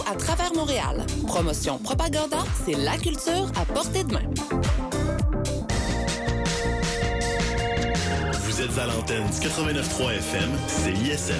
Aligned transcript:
à 0.00 0.14
travers 0.14 0.52
Montréal. 0.54 1.04
Promotion 1.26 1.78
Propaganda, 1.78 2.38
c'est 2.64 2.74
la 2.74 2.96
culture 2.96 3.50
à 3.56 3.64
portée 3.64 4.04
de 4.04 4.12
main. 4.12 4.22
Vous 8.44 8.60
êtes 8.60 8.78
à 8.78 8.86
l'antenne 8.86 9.26
89.3 9.26 10.12
FM, 10.16 10.50
c'est 10.66 10.92
ISM. 10.92 11.34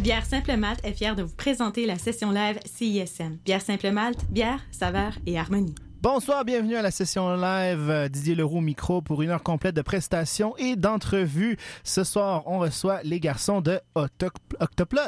Bière 0.00 0.24
Simple 0.24 0.56
Malte 0.56 0.84
est 0.84 0.92
fière 0.92 1.16
de 1.16 1.22
vous 1.22 1.34
présenter 1.34 1.84
la 1.86 1.98
session 1.98 2.30
live 2.30 2.60
CISM. 2.64 3.38
Bière 3.44 3.60
Simple 3.60 3.90
Malte, 3.90 4.24
bière, 4.30 4.60
saveur 4.70 5.14
et 5.26 5.38
harmonie. 5.38 5.74
Bonsoir, 6.08 6.44
bienvenue 6.44 6.76
à 6.76 6.82
la 6.82 6.92
session 6.92 7.34
live. 7.34 7.90
Euh, 7.90 8.08
Didier 8.08 8.36
Leroux 8.36 8.60
micro 8.60 9.02
pour 9.02 9.22
une 9.22 9.30
heure 9.30 9.42
complète 9.42 9.74
de 9.74 9.82
prestations 9.82 10.56
et 10.56 10.76
d'entrevues. 10.76 11.56
Ce 11.82 12.04
soir, 12.04 12.44
on 12.46 12.60
reçoit 12.60 13.00
les 13.02 13.18
garçons 13.18 13.60
de 13.60 13.80
Octoplot. 13.96 15.00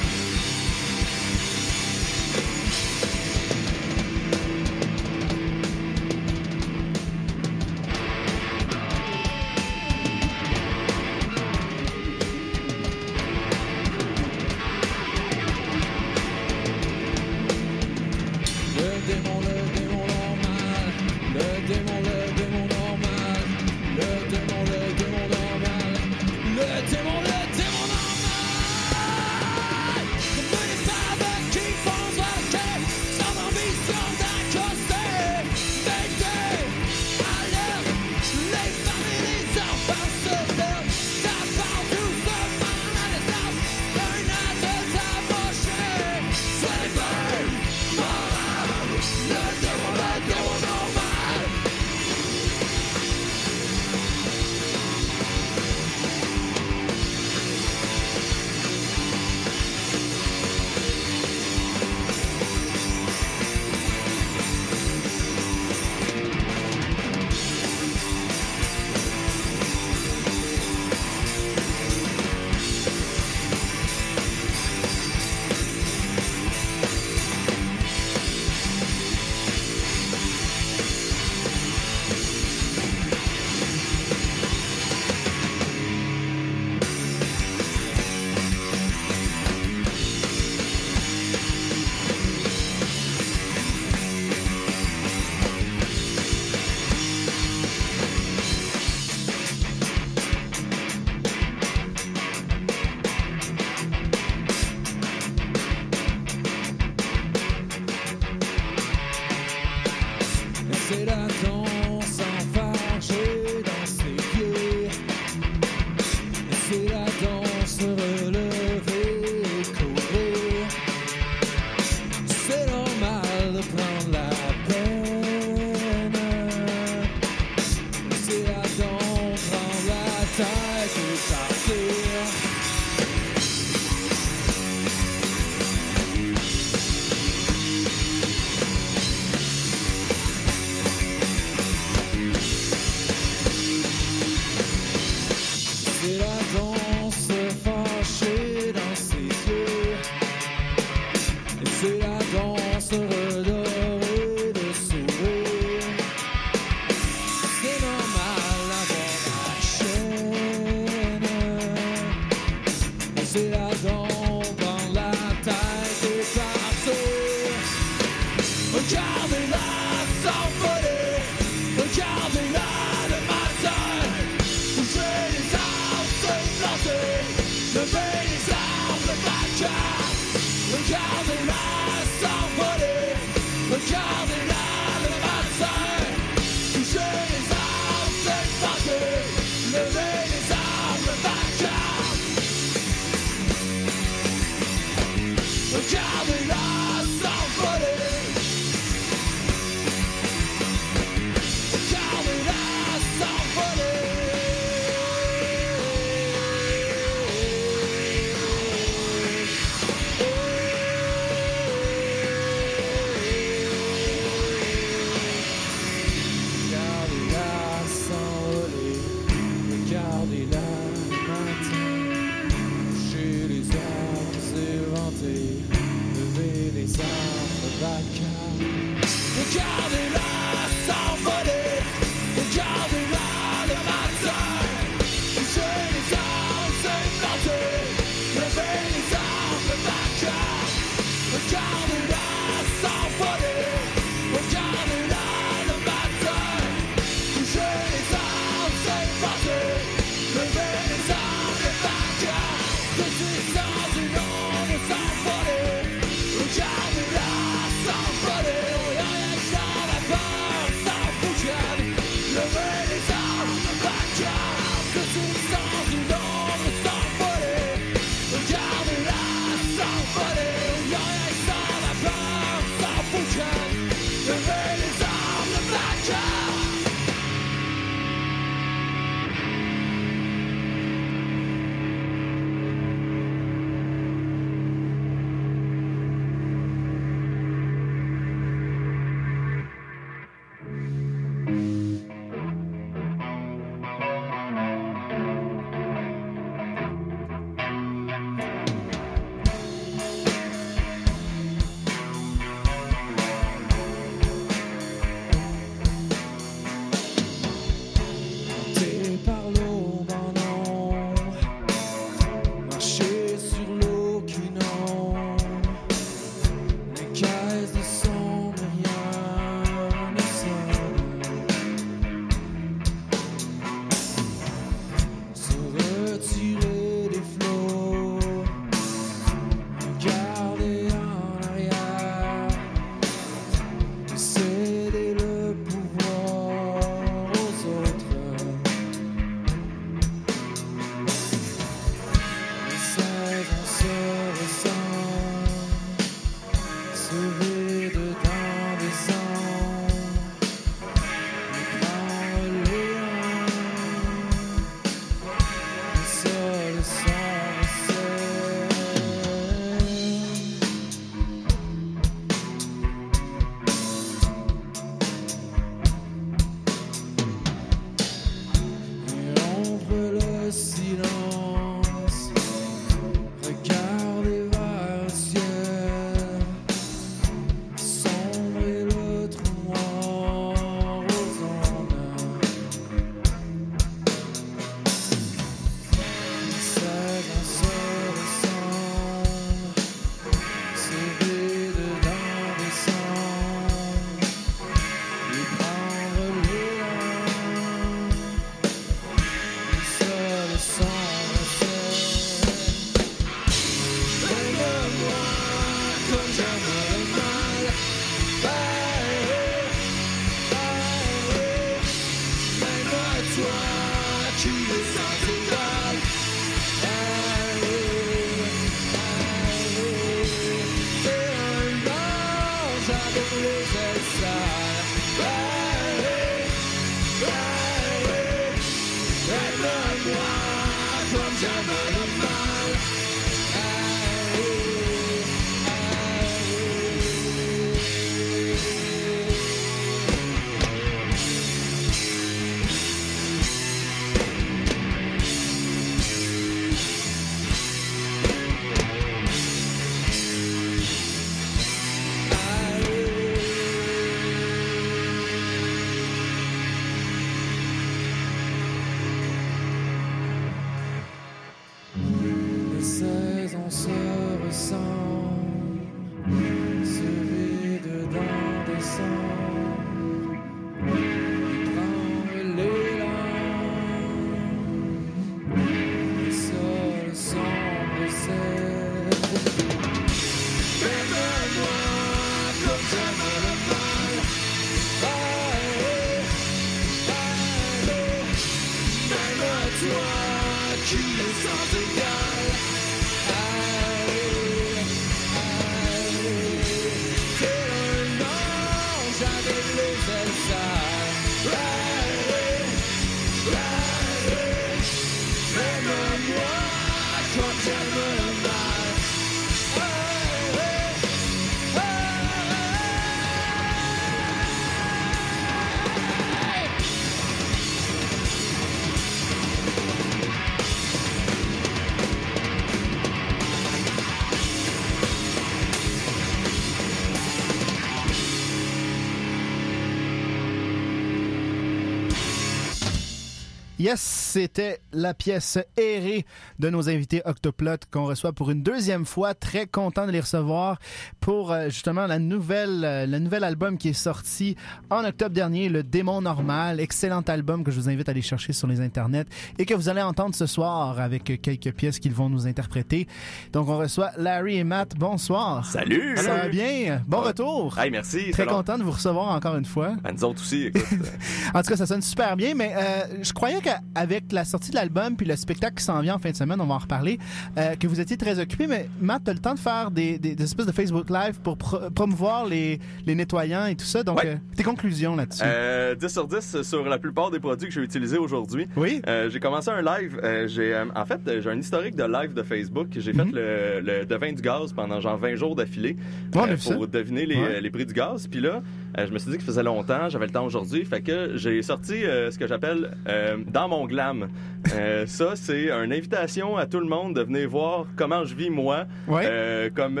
Yes, 533.78 534.00
c'était 534.00 534.80
la 534.92 535.14
pièce 535.14 535.56
errée 535.76 536.26
de 536.58 536.68
nos 536.68 536.88
invités 536.88 537.22
Octoplot 537.24 537.76
qu'on 537.92 538.06
reçoit 538.06 538.32
pour 538.32 538.50
une 538.50 538.60
deuxième 538.60 539.06
fois. 539.06 539.34
Très 539.34 539.68
content 539.68 540.04
de 540.04 540.10
les 540.10 540.18
recevoir 540.18 540.80
pour 541.20 541.52
euh, 541.52 541.68
justement 541.68 542.08
la 542.08 542.18
nouvelle, 542.18 542.84
euh, 542.84 543.06
le 543.06 543.20
nouvel 543.20 543.44
album 543.44 543.78
qui 543.78 543.90
est 543.90 543.92
sorti 543.92 544.56
en 544.90 545.04
octobre 545.04 545.32
dernier, 545.32 545.68
Le 545.68 545.84
Démon 545.84 546.20
Normal. 546.20 546.80
Excellent 546.80 547.20
album 547.20 547.62
que 547.62 547.70
je 547.70 547.78
vous 547.78 547.88
invite 547.88 548.08
à 548.08 548.10
aller 548.10 548.20
chercher 548.20 548.52
sur 548.52 548.66
les 548.66 548.80
internets 548.80 549.26
et 549.58 549.64
que 549.64 549.74
vous 549.74 549.88
allez 549.88 550.02
entendre 550.02 550.34
ce 550.34 550.46
soir 550.46 550.98
avec 550.98 551.40
quelques 551.40 551.70
pièces 551.70 552.00
qu'ils 552.00 552.14
vont 552.14 552.28
nous 552.28 552.48
interpréter. 552.48 553.06
Donc 553.52 553.68
on 553.68 553.78
reçoit 553.78 554.10
Larry 554.16 554.56
et 554.56 554.64
Matt. 554.64 554.96
Bonsoir. 554.96 555.64
Salut! 555.64 556.16
Ça 556.16 556.34
va 556.34 556.48
bien? 556.48 557.00
Bon 557.06 557.20
retour. 557.20 557.78
Hey, 557.78 557.92
merci. 557.92 558.32
Très 558.32 558.44
long. 558.44 558.56
content 558.56 558.76
de 558.76 558.82
vous 558.82 558.90
recevoir 558.90 559.28
encore 559.28 559.54
une 559.54 559.66
fois. 559.66 559.94
Ben, 560.02 560.14
nous 560.14 560.24
autres 560.24 560.42
aussi, 560.42 560.64
écoute. 560.64 560.82
En 561.54 561.62
tout 561.62 561.70
cas, 561.70 561.76
ça 561.76 561.86
sonne 561.86 562.02
super 562.02 562.36
bien, 562.36 562.54
mais 562.54 562.74
euh, 562.76 563.22
je 563.22 563.32
croyais 563.32 563.60
qu'avec 563.68 564.32
la 564.32 564.44
sortie 564.44 564.70
de 564.70 564.76
l'album 564.76 565.16
puis 565.16 565.26
le 565.26 565.36
spectacle 565.36 565.76
qui 565.76 565.84
s'en 565.84 566.00
vient 566.00 566.14
en 566.14 566.18
fin 566.18 566.30
de 566.30 566.36
semaine, 566.36 566.60
on 566.60 566.66
va 566.66 566.74
en 566.74 566.78
reparler, 566.78 567.18
euh, 567.56 567.74
que 567.76 567.86
vous 567.86 568.00
étiez 568.00 568.16
très 568.16 568.38
occupé, 568.40 568.66
mais 568.66 568.88
Matt, 569.00 569.22
tu 569.24 569.30
as 569.30 569.34
le 569.34 569.38
temps 569.40 569.54
de 569.54 569.58
faire 569.58 569.90
des, 569.90 570.18
des- 570.18 570.34
des 570.34 570.44
espèces 570.44 570.66
de 570.66 570.72
Facebook 570.72 571.10
Live 571.10 571.40
pour 571.42 571.56
pro- 571.56 571.90
promouvoir 571.94 572.46
les, 572.46 572.78
les 573.06 573.14
nettoyants 573.14 573.66
et 573.66 573.74
tout 573.74 573.84
ça. 573.84 574.02
Donc, 574.02 574.18
Ouais. 574.18 574.26
euh, 574.30 574.36
tes 574.56 574.62
conclusions 574.62 575.16
là-dessus? 575.16 575.42
euh, 575.44 575.94
10 575.94 576.08
sur 576.08 576.26
10 576.26 576.62
sur 576.62 576.84
la 576.88 576.98
plupart 576.98 577.30
des 577.30 577.40
produits 577.40 577.68
que 577.68 577.74
j'ai 577.74 577.82
utilisés 577.82 578.18
aujourd'hui. 578.18 578.66
oui? 578.76 579.02
Euh, 579.06 579.28
j'ai 579.30 579.40
commencé 579.40 579.70
un 579.70 579.82
live. 579.82 580.20
j'ai, 580.46 580.74
en 580.94 581.04
fait, 581.04 581.20
j'ai 581.40 581.50
un 581.50 581.58
historique 581.58 581.94
de 581.96 582.04
live 582.04 582.32
de 582.34 582.42
Facebook. 582.42 582.88
J'ai 582.92 583.12
Mhm. 583.12 583.26
fait 583.26 583.32
le, 583.32 583.80
le 583.80 584.04
devin 584.06 584.32
du 584.32 584.42
gaz 584.42 584.72
pendant 584.72 585.00
genre 585.00 585.16
20 585.18 585.34
jours 585.36 585.54
d'affilée 585.54 585.96
Ouais, 586.34 586.56
ça. 586.56 586.74
pour 586.74 586.86
deviner 586.88 587.26
les, 587.26 587.36
Ouais. 587.36 587.60
les 587.60 587.70
prix 587.70 587.86
du 587.86 587.92
gaz. 587.94 588.26
Puis 588.26 588.40
là, 588.40 588.62
euh, 588.96 589.06
je 589.06 589.12
me 589.12 589.18
suis 589.18 589.30
dit 589.30 589.36
que 589.36 589.42
ça 589.42 589.48
faisait 589.48 589.62
longtemps, 589.62 590.08
j'avais 590.08 590.26
le 590.26 590.32
temps 590.32 590.44
aujourd'hui. 590.46 590.84
Fait 590.84 591.02
que 591.02 591.32
j'ai 591.36 591.60
sorti 591.62 592.04
euh, 592.04 592.30
ce 592.30 592.38
que 592.38 592.46
j'appelle 592.46 592.96
euh, 593.08 593.36
Dans 593.46 593.68
mon 593.68 593.86
glam. 593.86 594.28
Ça, 595.06 595.34
c'est 595.36 595.70
une 595.70 595.92
invitation 595.92 596.56
à 596.56 596.66
tout 596.66 596.80
le 596.80 596.86
monde 596.86 597.14
de 597.14 597.22
venir 597.22 597.48
voir 597.48 597.86
comment 597.96 598.24
je 598.24 598.34
vis 598.34 598.50
moi. 598.50 598.84
Ouais. 599.06 599.70
Comme 599.74 600.00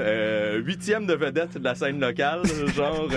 huitième 0.64 1.06
de 1.06 1.14
vedette 1.14 1.56
de 1.58 1.64
la 1.64 1.74
scène 1.74 2.00
locale, 2.00 2.42
genre 2.76 3.08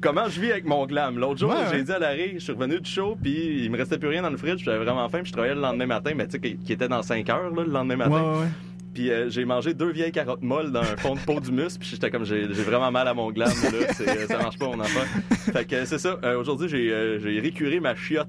comment 0.00 0.28
je 0.28 0.40
vis 0.40 0.52
avec 0.52 0.66
mon 0.66 0.86
glam. 0.86 1.18
L'autre 1.18 1.38
jour, 1.40 1.50
Ouais, 1.50 1.56
j'ai 1.70 1.78
ouais. 1.78 1.82
dit 1.84 1.92
à 1.92 1.98
Larry, 1.98 2.32
je 2.34 2.38
suis 2.40 2.52
revenu 2.52 2.80
du 2.80 2.88
show, 2.90 3.16
puis 3.20 3.64
il 3.64 3.70
me 3.70 3.76
restait 3.78 3.98
plus 3.98 4.08
rien 4.08 4.22
dans 4.22 4.30
le 4.30 4.36
fridge, 4.36 4.62
j'avais 4.64 4.84
vraiment 4.84 5.08
faim, 5.08 5.18
puis 5.22 5.28
je 5.28 5.32
travaillais 5.32 5.54
le 5.54 5.60
lendemain 5.60 5.86
matin, 5.86 6.12
mais 6.16 6.26
tu 6.26 6.32
sais, 6.32 6.38
qui 6.40 6.72
était 6.72 6.88
dans 6.88 7.02
5 7.02 7.28
heures 7.30 7.50
là, 7.50 7.62
le 7.64 7.70
lendemain 7.72 7.96
matin. 7.96 8.46
Puis 8.94 9.10
euh, 9.10 9.28
j'ai 9.28 9.44
mangé 9.44 9.74
deux 9.74 9.90
vieilles 9.90 10.12
carottes 10.12 10.42
molles 10.42 10.70
dans 10.72 10.80
un 10.82 10.96
fond 10.96 11.14
de 11.14 11.20
pot 11.20 11.40
d'humus, 11.40 11.76
puis 11.78 11.88
j'étais 11.90 12.10
comme, 12.10 12.24
j'ai 12.24 12.46
vraiment 12.46 12.90
mal 12.92 13.08
à 13.08 13.14
mon 13.14 13.30
glam, 13.32 13.48
là, 13.48 13.68
euh, 14.00 14.26
ça 14.28 14.38
marche 14.38 14.56
pas 14.58 14.66
mon 14.66 14.80
affaire. 14.80 15.06
Fait 15.52 15.64
que 15.64 15.84
c'est 15.84 15.98
ça, 15.98 16.16
euh, 16.22 16.38
aujourd'hui 16.38 16.68
j'ai 16.68 16.90
euh, 16.92 17.18
récuré 17.42 17.80
ma 17.80 17.94
chiotte. 17.94 18.28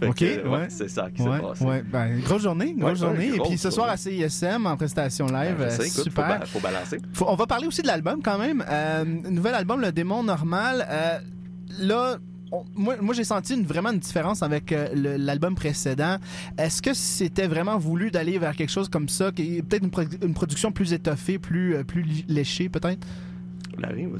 fait 0.00 0.06
Ok, 0.06 0.20
ouais. 0.20 0.66
C'est 0.70 0.88
ça 0.88 1.08
qui 1.10 1.22
s'est 1.22 1.28
passé. 1.28 1.64
ouais. 1.64 1.82
Ben, 1.82 2.18
grosse 2.20 2.42
journée, 2.42 2.74
grosse 2.76 3.00
journée. 3.00 3.32
Et 3.34 3.38
puis 3.40 3.58
ce 3.58 3.70
soir 3.70 3.88
à. 3.90 3.96
CISM 3.98 4.64
en 4.66 4.76
prestation 4.76 5.26
live, 5.26 5.56
Ben, 5.58 5.70
sais, 5.70 5.82
euh, 5.82 5.84
écoute, 5.84 6.04
super. 6.04 6.24
Faut, 6.26 6.38
ba- 6.38 6.46
faut 6.46 6.60
balancer. 6.60 6.98
Faut- 7.12 7.26
on 7.28 7.34
va 7.34 7.46
parler 7.46 7.66
aussi 7.66 7.82
de 7.82 7.86
l'album 7.88 8.22
quand 8.22 8.38
même. 8.38 8.64
Nouvel 9.28 9.54
album, 9.54 9.80
Le 9.80 9.92
Démon 9.92 10.22
Normal. 10.22 10.86
Là, 11.80 12.16
on- 12.52 12.64
moi, 12.74 12.96
moi 13.00 13.14
j'ai 13.14 13.24
senti 13.24 13.54
une, 13.54 13.64
vraiment 13.64 13.90
une 13.90 13.98
différence 13.98 14.42
avec 14.42 14.72
euh, 14.72 14.88
l'album 15.18 15.54
précédent. 15.54 16.16
Est-ce 16.58 16.80
que 16.82 16.94
c'était 16.94 17.46
vraiment 17.46 17.78
voulu 17.78 18.10
d'aller 18.10 18.38
vers 18.38 18.54
quelque 18.56 18.70
chose 18.70 18.88
comme 18.88 19.08
ça, 19.08 19.32
qui 19.32 19.62
peut-être 19.62 19.84
une, 19.84 19.90
pro- 19.90 20.02
une 20.22 20.34
production 20.34 20.72
plus 20.72 20.92
étoffée, 20.92 21.38
plus, 21.38 21.76
euh, 21.76 21.84
plus 21.84 22.04
léchée 22.28 22.68
peut-être? 22.68 23.06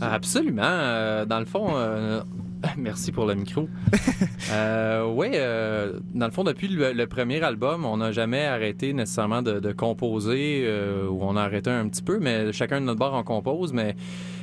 Ah, 0.01 0.13
Absolument. 0.13 0.63
Euh, 0.65 1.25
dans 1.25 1.41
le 1.41 1.45
fond, 1.45 1.71
euh, 1.73 2.21
merci 2.77 3.11
pour 3.11 3.27
le 3.27 3.35
micro. 3.35 3.69
euh, 4.53 5.05
oui, 5.13 5.31
euh, 5.35 5.99
dans 6.15 6.27
le 6.27 6.33
fond, 6.33 6.45
depuis 6.45 6.69
le, 6.69 6.93
le 6.93 7.07
premier 7.09 7.43
album, 7.43 7.85
on 7.85 7.97
n'a 7.97 8.13
jamais 8.13 8.45
arrêté 8.47 8.93
nécessairement 8.93 9.43
de, 9.43 9.59
de 9.59 9.73
composer, 9.73 10.63
euh, 10.65 11.09
ou 11.09 11.19
on 11.23 11.37
a 11.37 11.43
arrêté 11.43 11.71
un 11.71 11.89
petit 11.89 12.03
peu, 12.03 12.19
mais 12.21 12.53
chacun 12.53 12.81
de 12.81 12.87
notre 12.87 13.01
bord 13.01 13.15
en 13.15 13.25
compose. 13.25 13.73
Mais 13.73 13.97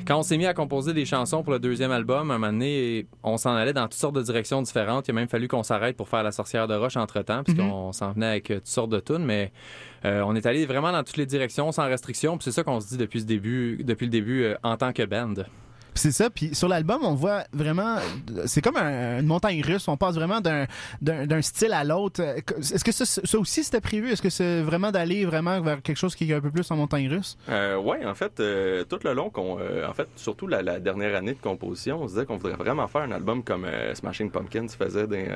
quand 0.05 0.19
on 0.19 0.23
s'est 0.23 0.37
mis 0.37 0.45
à 0.45 0.53
composer 0.53 0.93
des 0.93 1.05
chansons 1.05 1.43
pour 1.43 1.51
le 1.51 1.59
deuxième 1.59 1.91
album, 1.91 2.31
un 2.31 2.37
moment 2.37 2.51
donné, 2.51 3.07
on 3.23 3.37
s'en 3.37 3.55
allait 3.55 3.73
dans 3.73 3.83
toutes 3.83 3.93
sortes 3.93 4.15
de 4.15 4.21
directions 4.21 4.61
différentes. 4.61 5.07
Il 5.07 5.11
a 5.11 5.13
même 5.13 5.27
fallu 5.27 5.47
qu'on 5.47 5.63
s'arrête 5.63 5.97
pour 5.97 6.07
faire 6.09 6.23
La 6.23 6.31
sorcière 6.31 6.67
de 6.67 6.75
roche 6.75 6.97
entre-temps, 6.97 7.43
puisqu'on 7.43 7.91
s'en 7.91 8.11
venait 8.11 8.27
avec 8.27 8.51
euh, 8.51 8.55
toutes 8.55 8.67
sortes 8.67 8.91
de 8.91 8.99
tunes, 8.99 9.25
mais 9.25 9.51
euh, 10.05 10.23
on 10.25 10.35
est 10.35 10.45
allé 10.45 10.65
vraiment 10.65 10.91
dans 10.91 11.03
toutes 11.03 11.17
les 11.17 11.25
directions, 11.25 11.71
sans 11.71 11.85
restriction. 11.85 12.37
Puis 12.37 12.45
c'est 12.45 12.51
ça 12.51 12.63
qu'on 12.63 12.79
se 12.79 12.87
dit 12.89 12.97
depuis, 12.97 13.21
ce 13.21 13.25
début, 13.25 13.83
depuis 13.83 14.05
le 14.05 14.11
début 14.11 14.43
euh, 14.43 14.55
en 14.63 14.77
tant 14.77 14.93
que 14.93 15.03
band. 15.03 15.33
C'est 15.95 16.11
ça. 16.11 16.29
Puis 16.29 16.53
sur 16.53 16.67
l'album, 16.67 16.99
on 17.03 17.13
voit 17.15 17.45
vraiment. 17.53 17.95
C'est 18.45 18.61
comme 18.61 18.77
un- 18.77 19.19
une 19.19 19.25
montagne 19.27 19.61
russe. 19.63 19.87
On 19.87 19.97
passe 19.97 20.15
vraiment 20.15 20.41
d'un- 20.41 21.41
style 21.41 21.73
à 21.73 21.83
l'autre. 21.83 22.21
Est-ce 22.21 22.83
que 22.83 22.91
ça, 22.91 23.05
ça 23.05 23.39
aussi 23.39 23.63
c'était 23.63 23.81
prévu? 23.81 24.11
Est-ce 24.11 24.21
que 24.21 24.29
c'est 24.29 24.61
vraiment 24.61 24.91
d'aller 24.91 25.25
vraiment 25.25 25.59
vers 25.61 25.81
quelque 25.81 25.97
chose 25.97 26.15
qui 26.15 26.29
est 26.29 26.33
un 26.33 26.41
peu 26.41 26.51
plus 26.51 26.69
en 26.71 26.75
montagne 26.75 27.07
russe? 27.09 27.37
Euh, 27.49 27.77
ouais, 27.77 28.05
en 28.05 28.13
fait, 28.15 28.39
euh, 28.39 28.83
tout 28.83 28.99
le 29.03 29.13
long, 29.13 29.29
qu'on, 29.29 29.57
euh, 29.59 29.87
en 29.87 29.93
fait, 29.93 30.07
surtout 30.15 30.47
la, 30.47 30.61
la 30.61 30.79
dernière 30.79 31.15
année 31.15 31.33
de 31.33 31.41
composition, 31.41 32.01
on 32.01 32.07
se 32.07 32.13
disait 32.13 32.25
qu'on 32.25 32.37
voudrait 32.37 32.57
vraiment 32.57 32.87
faire 32.87 33.01
un 33.01 33.11
album 33.11 33.43
comme 33.43 33.65
euh, 33.65 33.93
Smashing 33.95 34.29
Pumpkins 34.31 34.67
faisait 34.67 35.07
des, 35.07 35.27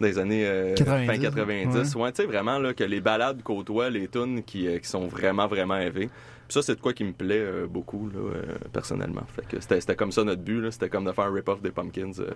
des 0.00 0.18
années 0.18 0.46
euh, 0.46 0.74
90, 0.74 1.06
fin 1.06 1.18
90. 1.18 1.94
Ouais, 1.96 2.12
tu 2.12 2.22
sais, 2.22 2.28
vraiment, 2.28 2.58
là, 2.58 2.72
que 2.74 2.84
les 2.84 3.00
balades 3.00 3.42
côtoient 3.42 3.90
les 3.90 4.08
tunes 4.08 4.42
qui, 4.44 4.66
qui 4.80 4.88
sont 4.88 5.06
vraiment, 5.08 5.46
vraiment 5.48 5.76
élevées. 5.76 6.08
Puis 6.48 6.54
ça, 6.54 6.62
c'est 6.62 6.76
de 6.76 6.80
quoi 6.80 6.94
qui 6.94 7.04
me 7.04 7.12
plaît 7.12 7.38
euh, 7.40 7.66
beaucoup, 7.66 8.08
là, 8.08 8.18
euh, 8.18 8.42
personnellement. 8.72 9.22
Fait 9.36 9.46
que 9.46 9.60
c'était, 9.60 9.80
c'était 9.82 9.96
comme 9.96 10.12
ça 10.12 10.24
notre 10.24 10.40
but, 10.42 10.60
là. 10.62 10.70
C'était 10.70 10.88
comme 10.88 11.04
de 11.04 11.12
faire 11.12 11.24
un 11.26 11.32
rip-off 11.34 11.60
des 11.60 11.70
Pumpkins 11.70 12.10
euh, 12.20 12.30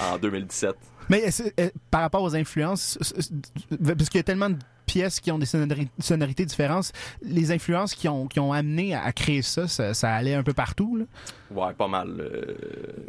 en 0.12 0.18
2017. 0.18 0.74
Mais 1.08 1.20
est-ce- 1.20 1.70
par 1.90 2.02
rapport 2.02 2.22
aux 2.22 2.36
influences, 2.36 2.98
parce 3.86 4.08
qu'il 4.10 4.18
y 4.18 4.20
a 4.20 4.22
tellement 4.22 4.50
de 4.50 4.56
pièces 4.86 5.18
qui 5.20 5.30
ont 5.32 5.38
des 5.38 5.46
sonori- 5.46 5.88
sonorités 5.98 6.44
différentes, 6.44 6.92
les 7.22 7.50
influences 7.52 7.94
qui 7.94 8.06
ont, 8.06 8.26
qui 8.26 8.38
ont 8.38 8.52
amené 8.52 8.94
à, 8.94 9.10
créer 9.12 9.40
ça, 9.40 9.66
ça, 9.66 9.94
ça 9.94 10.12
allait 10.12 10.34
un 10.34 10.42
peu 10.42 10.52
partout. 10.52 10.96
Là? 10.98 11.04
Ouais, 11.50 11.72
pas 11.72 11.88
mal. 11.88 12.08
euh, 12.20 12.54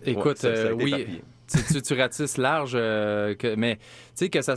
Écoute, 0.06 0.26
ouais, 0.26 0.36
ça- 0.36 0.56
ça 0.56 0.62
a 0.70 0.72
été 0.72 0.84
oui. 0.86 1.22
tu, 1.52 1.74
tu, 1.74 1.82
tu 1.82 1.94
ratisses 1.96 2.38
large, 2.38 2.72
euh, 2.76 3.36
que, 3.36 3.56
mais 3.56 3.76
tu 3.76 3.82
sais 4.16 4.30
que 4.30 4.42
ça. 4.42 4.56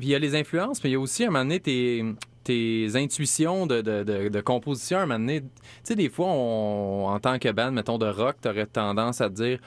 Il 0.00 0.08
y 0.08 0.14
a 0.14 0.18
les 0.20 0.36
influences, 0.36 0.82
mais 0.84 0.90
il 0.90 0.92
y 0.92 0.96
a 0.96 1.00
aussi 1.00 1.24
à 1.24 1.26
un 1.26 1.30
moment 1.30 1.44
donné 1.44 1.58
tes, 1.60 2.04
tes 2.44 2.88
intuitions 2.94 3.66
de, 3.66 3.80
de, 3.80 4.02
de, 4.02 4.28
de 4.28 4.40
composition. 4.40 4.98
À 4.98 5.02
un 5.02 5.06
moment 5.06 5.18
donné, 5.20 5.40
tu 5.42 5.48
sais, 5.84 5.94
des 5.94 6.08
fois, 6.08 6.26
on, 6.28 7.06
en 7.08 7.18
tant 7.20 7.38
que 7.38 7.50
band, 7.50 7.72
mettons 7.72 7.98
de 7.98 8.06
rock, 8.08 8.36
t'aurais 8.40 8.66
tendance 8.66 9.20
à 9.20 9.28
te 9.28 9.34
dire. 9.34 9.58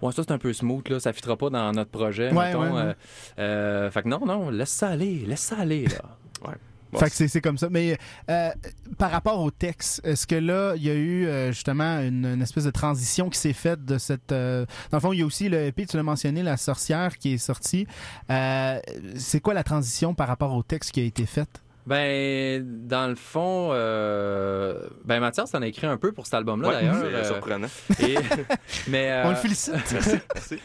Ouais, 0.00 0.12
ça 0.12 0.22
c'est 0.26 0.32
un 0.32 0.38
peu 0.38 0.52
smooth, 0.52 0.88
là, 0.88 0.98
ça 0.98 1.12
fitera 1.12 1.36
pas 1.36 1.48
dans 1.50 1.70
notre 1.72 1.90
projet. 1.90 2.32
Ouais, 2.32 2.46
mettons, 2.48 2.62
ouais, 2.62 2.70
ouais. 2.70 2.80
euh, 2.80 2.94
euh, 3.38 3.90
fait 3.90 4.02
que 4.02 4.08
non, 4.08 4.26
non, 4.26 4.50
laisse 4.50 4.70
ça 4.70 4.88
aller, 4.88 5.24
laisse 5.26 5.40
ça 5.40 5.58
aller, 5.58 5.86
là. 5.86 6.02
Bon, 6.92 6.98
fait 6.98 7.08
que 7.08 7.16
c'est, 7.16 7.26
c'est 7.28 7.40
comme 7.40 7.56
ça. 7.56 7.68
Mais 7.70 7.96
euh, 8.28 8.50
par 8.98 9.10
rapport 9.10 9.40
au 9.40 9.50
texte, 9.50 10.02
est-ce 10.04 10.26
que 10.26 10.34
là, 10.34 10.74
il 10.76 10.82
y 10.84 10.90
a 10.90 10.94
eu 10.94 11.24
euh, 11.26 11.50
justement 11.50 12.00
une, 12.00 12.26
une 12.26 12.42
espèce 12.42 12.64
de 12.64 12.70
transition 12.70 13.30
qui 13.30 13.38
s'est 13.38 13.54
faite 13.54 13.82
de 13.86 13.96
cette... 13.96 14.30
euh, 14.30 14.66
Dans 14.90 14.98
le 14.98 15.00
fond, 15.00 15.12
il 15.14 15.20
y 15.20 15.22
a 15.22 15.24
aussi 15.24 15.48
le 15.48 15.56
EP, 15.68 15.86
tu 15.86 15.96
l'as 15.96 16.02
mentionné, 16.02 16.42
La 16.42 16.58
Sorcière, 16.58 17.16
qui 17.16 17.32
est 17.32 17.38
sorti. 17.38 17.86
Euh, 18.28 18.78
c'est 19.16 19.40
quoi 19.40 19.54
la 19.54 19.64
transition 19.64 20.12
par 20.12 20.28
rapport 20.28 20.52
au 20.54 20.62
texte 20.62 20.90
qui 20.90 21.00
a 21.00 21.04
été 21.04 21.24
faite? 21.24 21.61
Ben, 21.86 22.64
dans 22.86 23.08
le 23.08 23.14
fond, 23.16 23.70
euh, 23.72 24.86
ben 25.04 25.18
Mathias 25.20 25.52
en 25.54 25.62
a 25.62 25.66
écrit 25.66 25.86
un 25.86 25.96
peu 25.96 26.12
pour 26.12 26.26
cet 26.26 26.34
album-là, 26.34 26.68
ouais, 26.68 26.74
d'ailleurs. 26.74 26.96
c'est 27.00 27.14
euh, 27.14 27.24
surprenant. 27.24 27.66
et- 28.00 28.14
mais, 28.88 29.22
On 29.24 29.30
le 29.30 29.34
euh, 29.34 29.36
félicite. 29.36 29.74
Merci. 29.92 30.58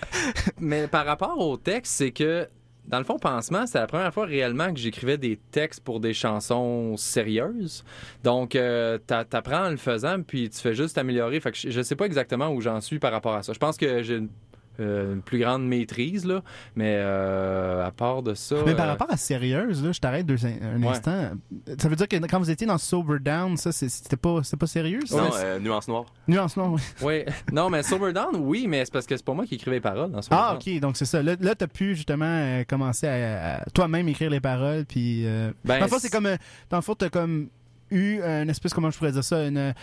Mais 0.59 0.87
par 0.87 1.05
rapport 1.05 1.39
au 1.39 1.57
texte, 1.57 1.93
c'est 1.93 2.11
que 2.11 2.47
dans 2.87 2.99
le 2.99 3.03
fond, 3.03 3.17
Pansement, 3.19 3.65
c'est 3.67 3.79
la 3.79 3.87
première 3.87 4.13
fois 4.13 4.25
réellement 4.25 4.71
que 4.73 4.79
j'écrivais 4.79 5.17
des 5.17 5.37
textes 5.51 5.83
pour 5.83 5.99
des 5.99 6.13
chansons 6.13 6.95
sérieuses. 6.95 7.83
Donc, 8.23 8.55
euh, 8.55 8.97
t'a- 8.97 9.25
t'apprends 9.25 9.65
en 9.65 9.69
le 9.71 9.77
faisant, 9.77 10.21
puis 10.21 10.49
tu 10.49 10.59
fais 10.61 10.73
juste 10.73 10.95
t'améliorer. 10.95 11.39
Fait 11.41 11.51
que 11.51 11.57
je, 11.57 11.69
je 11.69 11.81
sais 11.81 11.95
pas 11.97 12.05
exactement 12.05 12.49
où 12.49 12.61
j'en 12.61 12.79
suis 12.79 12.99
par 12.99 13.11
rapport 13.11 13.33
à 13.35 13.43
ça. 13.43 13.51
Je 13.51 13.59
pense 13.59 13.75
que 13.75 14.03
j'ai 14.03 14.15
une, 14.17 14.29
euh, 14.79 15.13
une 15.15 15.21
plus 15.21 15.39
grande 15.39 15.65
maîtrise, 15.67 16.25
là. 16.25 16.41
Mais 16.75 16.95
euh, 16.97 17.85
à 17.85 17.91
part 17.91 18.23
de 18.23 18.33
ça... 18.33 18.55
Mais 18.65 18.75
par 18.75 18.85
euh, 18.85 18.89
rapport 18.91 19.11
à 19.11 19.17
sérieuse, 19.17 19.83
là, 19.83 19.91
je 19.91 19.99
t'arrête 19.99 20.25
deux- 20.25 20.37
un 20.45 20.81
Ouais. 20.81 20.87
instant. 20.89 21.31
Ça 21.79 21.89
veut 21.89 21.95
dire 21.95 22.07
que 22.07 22.15
quand 22.27 22.39
vous 22.39 22.51
étiez 22.51 22.67
dans 22.67 22.77
Sober 22.77 23.19
Down, 23.19 23.57
ça, 23.57 23.71
c'est- 23.71 23.89
c'était 23.89 24.17
pas, 24.17 24.41
c'était 24.43 24.57
pas 24.57 24.67
sérieux? 24.67 24.99
ça? 25.05 25.17
Non, 25.17 25.29
euh, 25.35 25.59
nuance 25.59 25.87
noire. 25.87 26.05
Nuance, 26.27 26.57
non. 26.57 26.75
oui. 26.75 26.81
ouais. 27.01 27.25
non, 27.51 27.69
mais 27.69 27.83
Sober 27.83 28.13
Down, 28.13 28.35
oui, 28.39 28.67
mais 28.67 28.85
c'est 28.85 28.93
parce 28.93 29.05
que 29.05 29.15
c'est 29.17 29.25
pas 29.25 29.33
moi 29.33 29.45
qui 29.45 29.55
écrivais 29.55 29.77
les 29.77 29.81
paroles 29.81 30.11
dans 30.11 30.21
Sober 30.21 30.35
Ah, 30.39 30.57
Down. 30.63 30.75
ok, 30.75 30.79
donc 30.81 30.97
c'est 30.97 31.05
ça. 31.05 31.21
Là, 31.23 31.35
là 31.39 31.55
t'as 31.55 31.67
pu 31.67 31.95
justement 31.95 32.25
euh, 32.25 32.63
commencer 32.63 33.07
à, 33.07 33.57
à 33.57 33.65
toi-même 33.73 34.07
écrire 34.09 34.29
les 34.29 34.39
paroles, 34.41 34.85
puis. 34.85 35.25
Euh... 35.25 35.51
Ben, 35.65 35.79
dans 35.79 35.85
le 35.85 35.89
fond, 35.89 35.97
c'est 35.99 36.11
comme. 36.11 36.25
euh, 36.27 36.37
Dans 36.69 36.77
le 36.77 36.83
fond, 36.83 36.95
t'as 36.95 37.09
comme 37.09 37.47
eu 37.89 38.19
une 38.21 38.49
espèce, 38.49 38.73
comment 38.73 38.91
je 38.91 38.97
pourrais 38.97 39.11
dire 39.13 39.23
ça, 39.23 39.45
une, 39.47 39.73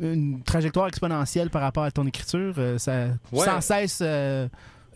une 0.00 0.42
trajectoire 0.42 0.88
exponentielle 0.88 1.50
par 1.50 1.62
rapport 1.62 1.84
à 1.84 1.90
ton 1.90 2.06
écriture. 2.06 2.54
euh, 2.58 2.78
ça, 2.78 3.06
Ouais. 3.32 3.44
Sans 3.44 3.60
cesse. 3.60 4.02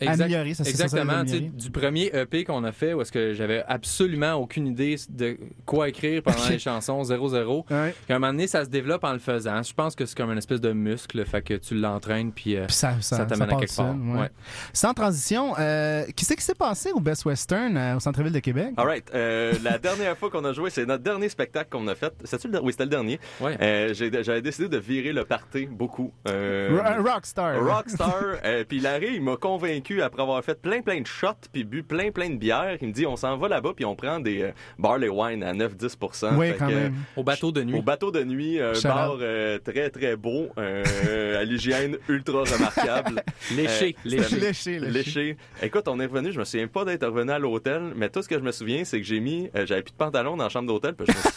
Exact- 0.00 0.20
améliorer. 0.24 0.54
Ça, 0.54 0.64
ça, 0.64 0.70
ça 0.72 0.84
Exactement. 0.84 1.12
améliorer. 1.12 1.50
du 1.54 1.70
premier 1.70 2.10
EP 2.14 2.44
qu'on 2.44 2.64
a 2.64 2.72
fait, 2.72 2.94
où 2.94 3.02
est-ce 3.02 3.12
que 3.12 3.32
j'avais 3.34 3.62
absolument 3.68 4.34
aucune 4.34 4.66
idée 4.66 4.96
de 5.10 5.36
quoi 5.66 5.88
écrire 5.88 6.22
pendant 6.22 6.48
les 6.48 6.58
chansons, 6.58 7.02
0-0. 7.02 7.64
Ouais. 7.70 7.94
Puis 8.04 8.12
à 8.12 8.16
un 8.16 8.18
moment 8.18 8.32
donné, 8.32 8.46
ça 8.46 8.64
se 8.64 8.70
développe 8.70 9.04
en 9.04 9.12
le 9.12 9.18
faisant. 9.18 9.62
Je 9.62 9.72
pense 9.74 9.94
que 9.94 10.06
c'est 10.06 10.16
comme 10.16 10.30
une 10.32 10.38
espèce 10.38 10.60
de 10.60 10.72
muscle, 10.72 11.24
fait 11.24 11.42
que 11.42 11.54
tu 11.54 11.74
l'entraînes, 11.74 12.32
puis 12.32 12.56
euh, 12.56 12.66
Puis 12.66 12.76
ça, 12.76 12.94
ça, 13.00 13.18
ça 13.18 13.26
t'amène 13.26 13.50
à 13.52 13.56
quelque 13.56 13.74
part. 13.76 13.94
ouais. 13.94 14.20
Ouais. 14.20 14.30
Sans 14.72 14.94
transition, 14.94 15.54
euh, 15.58 16.04
qu'est-ce 16.16 16.34
qui 16.34 16.42
s'est 16.44 16.54
passé 16.54 16.90
au 16.92 17.00
Best 17.00 17.24
Western 17.24 17.76
euh, 17.76 17.96
au 17.96 18.00
centre-ville 18.00 18.32
de 18.32 18.38
Québec? 18.38 18.72
All 18.76 18.86
right. 18.86 19.10
Euh, 19.14 19.52
la 19.62 19.78
dernière 19.78 20.16
fois 20.16 20.30
qu'on 20.30 20.44
a 20.44 20.52
joué, 20.52 20.70
c'est 20.70 20.86
notre 20.86 21.02
dernier 21.02 21.28
spectacle 21.28 21.68
qu'on 21.70 21.86
a 21.88 21.94
fait. 21.94 22.12
Le... 22.44 22.60
Oui, 22.62 22.72
c'était 22.72 22.84
le 22.84 22.90
dernier. 22.90 23.20
Ouais. 23.40 23.56
Euh, 23.60 23.92
J'avais 24.22 24.42
décidé 24.42 24.68
de 24.68 24.78
virer 24.78 25.12
le 25.12 25.24
party 25.24 25.66
beaucoup. 25.66 26.12
Euh, 26.28 26.80
rockstar. 27.04 27.62
Rockstar. 27.64 28.14
euh, 28.44 28.64
puis 28.68 28.80
Larry, 28.80 29.14
il 29.14 29.22
m'a 29.22 29.36
convaincu 29.36 29.89
après 30.00 30.22
avoir 30.22 30.42
fait 30.44 30.60
plein 30.60 30.80
plein 30.82 31.00
de 31.00 31.06
shots 31.06 31.48
puis 31.52 31.64
bu 31.64 31.82
plein 31.82 32.10
plein 32.10 32.30
de 32.30 32.36
bières. 32.36 32.76
Il 32.80 32.88
me 32.88 32.92
dit 32.92 33.06
on 33.06 33.16
s'en 33.16 33.36
va 33.36 33.48
là-bas 33.48 33.72
puis 33.74 33.84
on 33.84 33.96
prend 33.96 34.20
des 34.20 34.42
euh, 34.42 34.50
barley 34.78 35.08
wine 35.08 35.42
à 35.42 35.52
9-10 35.52 36.36
Oui, 36.36 36.48
Fait 36.48 36.56
quand 36.58 36.68
que, 36.68 36.72
même. 36.74 36.94
Au 37.16 37.22
bateau 37.24 37.50
de 37.52 37.62
nuit. 37.62 37.78
Au 37.78 37.82
bateau 37.82 38.10
de 38.10 38.22
nuit, 38.24 38.60
un 38.60 38.72
bar 38.84 39.16
euh, 39.20 39.58
très 39.58 39.90
très 39.90 40.16
beau, 40.16 40.48
euh, 40.58 41.40
à 41.40 41.44
l'hygiène 41.44 41.96
ultra 42.08 42.40
remarquable. 42.44 43.22
Léché, 43.56 43.96
Euh, 43.98 44.08
léché. 44.08 44.36
Léché, 44.36 44.78
léché. 44.78 44.80
Léché. 44.80 45.36
Écoute, 45.62 45.88
on 45.88 45.98
est 46.00 46.06
revenu, 46.06 46.32
je 46.32 46.38
me 46.38 46.44
souviens 46.44 46.68
pas 46.68 46.84
d'être 46.84 47.06
revenu 47.06 47.30
à 47.32 47.38
l'hôtel, 47.38 47.92
mais 47.96 48.08
tout 48.08 48.22
ce 48.22 48.28
que 48.28 48.36
je 48.38 48.42
me 48.44 48.52
souviens, 48.52 48.84
c'est 48.84 48.98
que 49.00 49.06
j'ai 49.06 49.20
mis, 49.20 49.50
euh, 49.56 49.66
j'avais 49.66 49.82
plus 49.82 49.92
de 49.92 49.96
pantalon 49.96 50.36
dans 50.36 50.44
la 50.44 50.50
chambre 50.50 50.68
d'hôtel, 50.68 50.94
puis 50.94 51.06
je 51.08 51.12
me 51.12 51.20
suis 51.20 51.30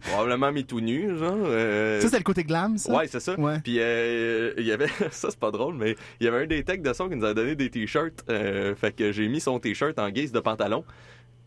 probablement 0.00 0.52
mis 0.52 0.64
tout 0.64 0.80
nu, 0.80 1.16
genre. 1.18 1.36
euh, 1.46 2.00
Ça, 2.00 2.08
c'est 2.08 2.18
le 2.18 2.22
côté 2.24 2.44
glam, 2.44 2.78
ça? 2.78 2.92
Ouais, 2.94 3.06
c'est 3.08 3.20
ça. 3.20 3.38
Ouais. 3.38 3.58
Puis 3.62 3.76
euh, 3.78 4.52
il 4.58 4.64
y 4.66 4.72
avait 4.72 4.88
ça 5.10 5.28
c'est 5.30 5.38
pas 5.38 5.50
drôle 5.50 5.74
mais 5.74 5.96
il 6.20 6.24
y 6.24 6.28
avait 6.28 6.44
un 6.44 6.46
des 6.46 6.62
techs 6.64 6.82
de 6.82 6.92
son 6.92 7.08
qui 7.08 7.16
nous 7.16 7.24
a 7.24 7.34
donné 7.34 7.54
des 7.54 7.70
t-shirts 7.70 8.24
euh, 8.30 8.74
fait 8.74 8.92
que 8.92 9.12
j'ai 9.12 9.28
mis 9.28 9.40
son 9.40 9.58
t-shirt 9.58 9.98
en 9.98 10.10
guise 10.10 10.32
de 10.32 10.40
pantalon. 10.40 10.84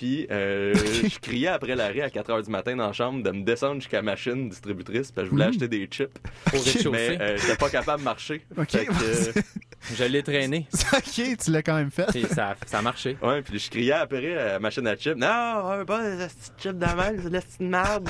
Puis 0.02 0.26
euh, 0.32 0.74
je 1.04 1.20
criais 1.20 1.50
après 1.50 1.76
l'arrêt 1.76 2.02
à 2.02 2.10
4 2.10 2.30
heures 2.32 2.42
du 2.42 2.50
matin 2.50 2.76
dans 2.76 2.88
la 2.88 2.92
chambre 2.92 3.22
de 3.22 3.30
me 3.30 3.44
descendre 3.44 3.76
jusqu'à 3.76 4.02
ma 4.02 4.14
machine 4.14 4.50
distributrice 4.50 5.12
parce 5.12 5.26
que 5.26 5.30
je 5.30 5.30
voulais 5.30 5.46
Mm. 5.46 5.50
acheter 5.50 5.68
des 5.68 5.86
chips 5.86 6.18
rez-de-chaussée. 6.48 6.90
mais 6.92 7.22
euh, 7.22 7.38
j'étais 7.38 7.56
pas 7.56 7.70
capable 7.70 8.00
de 8.00 8.06
marcher. 8.06 8.42
Ok. 8.58 8.72
Fait 8.72 8.86
que, 8.88 8.92
euh, 8.92 9.42
Je 9.96 10.04
l'ai 10.06 10.24
traîné. 10.24 10.66
ok, 10.94 11.38
tu 11.44 11.52
l'as 11.52 11.62
quand 11.62 11.76
même 11.76 11.92
fait. 11.92 12.16
Et 12.16 12.26
ça, 12.26 12.56
ça 12.66 12.80
a 12.80 12.82
marché. 12.82 13.16
ouais, 13.22 13.44
puis 13.44 13.60
je 13.60 13.70
criais 13.70 13.92
après 13.94 14.36
à 14.36 14.46
la 14.54 14.60
machine 14.60 14.88
à 14.88 14.96
chips. 14.96 15.16
Non, 15.16 15.28
un 15.28 15.86
pas 15.86 16.02
des 16.10 16.26
petites 16.26 16.54
chips 16.58 16.74
de 16.80 16.86
mal, 16.96 17.20
c'est 17.22 17.60
de 17.64 17.68
merde. 17.70 18.10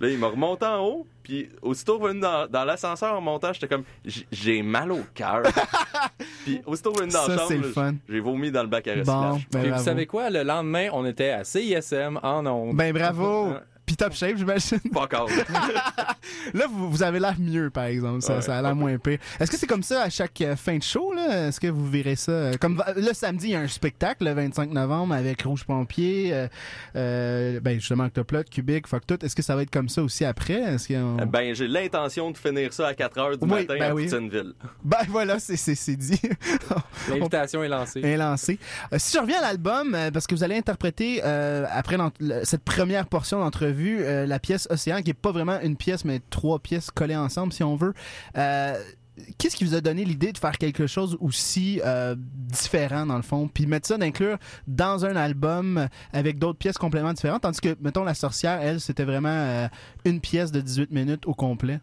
Là, 0.00 0.08
il 0.10 0.18
m'a 0.18 0.26
remonté 0.28 0.66
en 0.66 0.84
haut, 0.84 1.06
puis 1.22 1.48
aussitôt 1.62 1.98
revenu 1.98 2.20
dans, 2.20 2.46
dans 2.46 2.64
l'ascenseur 2.64 3.14
en 3.14 3.20
montant, 3.20 3.52
j'étais 3.52 3.66
comme 3.68 3.84
j'ai 4.30 4.62
mal 4.62 4.92
au 4.92 5.00
cœur. 5.14 5.42
puis 6.44 6.60
aussitôt 6.66 6.92
revenu 6.92 7.12
dans 7.12 7.26
la 7.26 7.36
Ça, 7.38 7.44
c'est 7.48 7.72
chambre, 7.72 7.94
j'ai 8.08 8.20
vomi 8.20 8.50
dans 8.50 8.62
le 8.62 8.68
bac 8.68 8.86
à 8.88 8.94
Bon, 8.96 9.00
recyclage. 9.00 9.48
ben 9.50 9.62
Puis 9.62 9.70
vous 9.70 9.82
savez 9.82 10.06
quoi? 10.06 10.28
Le 10.28 10.42
lendemain, 10.42 10.88
on 10.92 11.06
était 11.06 11.30
à 11.30 11.44
CISM 11.44 12.20
en 12.22 12.46
ondes. 12.46 12.76
Ben 12.76 12.92
bravo! 12.92 13.54
Puis 13.86 13.94
top 13.96 14.12
shape, 14.14 14.36
j'imagine. 14.36 14.80
Pas 14.92 15.02
encore. 15.02 15.28
Là, 16.54 16.66
vous, 16.68 16.90
vous 16.90 17.02
avez 17.02 17.20
l'air 17.20 17.36
mieux, 17.38 17.70
par 17.70 17.84
exemple. 17.84 18.20
Ça, 18.22 18.36
Ouais. 18.36 18.42
ça 18.42 18.58
a 18.58 18.62
l'air 18.62 18.74
moins 18.74 18.98
pire. 18.98 19.18
Est-ce 19.38 19.50
que 19.50 19.56
c'est 19.56 19.66
comme 19.68 19.82
ça 19.84 20.02
à 20.02 20.10
chaque 20.10 20.40
euh, 20.40 20.56
fin 20.56 20.76
de 20.76 20.82
show? 20.82 21.12
là? 21.14 21.48
Est-ce 21.48 21.60
que 21.60 21.68
vous 21.68 21.88
verrez 21.88 22.16
ça? 22.16 22.32
euh, 22.32 22.52
Comme 22.60 22.82
le 22.96 23.12
samedi, 23.12 23.46
il 23.46 23.50
y 23.52 23.54
a 23.54 23.60
un 23.60 23.68
spectacle 23.68 24.24
le 24.24 24.32
25 24.32 24.70
novembre 24.72 25.14
avec 25.14 25.42
Rouge 25.42 25.64
Pompier, 25.64 26.30
euh, 26.32 26.48
euh, 26.96 27.60
ben 27.60 27.78
justement 27.78 28.04
Octoplot, 28.06 28.42
Cubic, 28.50 28.86
Fuck 28.88 29.06
Tout. 29.06 29.24
Est-ce 29.24 29.36
que 29.36 29.42
ça 29.42 29.54
va 29.54 29.62
être 29.62 29.70
comme 29.70 29.88
ça 29.88 30.02
aussi 30.02 30.24
après? 30.24 30.54
Est-ce 30.74 30.92
y 30.92 30.96
a- 30.96 31.24
ben, 31.24 31.54
j'ai 31.54 31.68
l'intention 31.68 32.30
de 32.32 32.36
finir 32.36 32.72
ça 32.72 32.88
à 32.88 32.94
4 32.94 33.18
heures 33.18 33.38
du 33.38 33.44
Oui, 33.44 33.50
matin 33.60 33.76
ben 33.78 33.90
à 33.90 33.94
oui. 33.94 34.04
Poutineville. 34.04 34.52
Ben 34.84 34.98
voilà, 35.08 35.38
c'est 35.38 35.56
c'est- 35.56 35.74
c'est 35.76 35.96
dit. 35.96 36.20
L'invitation 37.08 37.62
est 37.62 37.68
lancée. 37.68 38.00
est 38.00 38.16
lancé. 38.16 38.58
Euh, 38.92 38.96
si 38.98 39.16
je 39.16 39.20
reviens 39.22 39.38
à 39.38 39.42
l'album, 39.42 39.94
euh, 39.94 40.10
parce 40.10 40.26
que 40.26 40.34
vous 40.34 40.42
allez 40.42 40.56
interpréter 40.56 41.20
euh, 41.24 41.64
après 41.70 41.96
cette 42.42 42.64
première 42.64 43.06
portion 43.06 43.38
d'entrevue 43.40 43.75
euh, 43.78 44.26
la 44.26 44.38
pièce 44.38 44.66
Océan, 44.70 45.02
qui 45.02 45.10
est 45.10 45.14
pas 45.14 45.32
vraiment 45.32 45.60
une 45.60 45.76
pièce, 45.76 46.04
mais 46.04 46.20
trois 46.30 46.58
pièces 46.58 46.90
collées 46.90 47.16
ensemble, 47.16 47.52
si 47.52 47.62
on 47.62 47.76
veut. 47.76 47.94
Euh, 48.36 48.78
Qu'est-ce 49.38 49.56
qui 49.56 49.64
vous 49.64 49.74
a 49.74 49.80
donné 49.80 50.04
l'idée 50.04 50.30
de 50.30 50.36
faire 50.36 50.58
quelque 50.58 50.86
chose 50.86 51.16
aussi 51.22 51.80
euh, 51.86 52.14
différent 52.18 53.06
dans 53.06 53.16
le 53.16 53.22
fond, 53.22 53.48
puis 53.48 53.66
mettre 53.66 53.88
ça 53.88 53.96
d'inclure 53.96 54.36
dans 54.66 55.06
un 55.06 55.16
album 55.16 55.88
avec 56.12 56.38
d'autres 56.38 56.58
pièces 56.58 56.76
complètement 56.76 57.14
différentes, 57.14 57.40
tandis 57.40 57.62
que 57.62 57.74
mettons 57.80 58.04
la 58.04 58.12
sorcière, 58.12 58.60
elle, 58.60 58.78
c'était 58.78 59.04
vraiment 59.04 59.70
une 60.04 60.20
pièce 60.20 60.52
de 60.52 60.60
18 60.60 60.90
minutes 60.90 61.26
au 61.26 61.32
complet. 61.32 61.80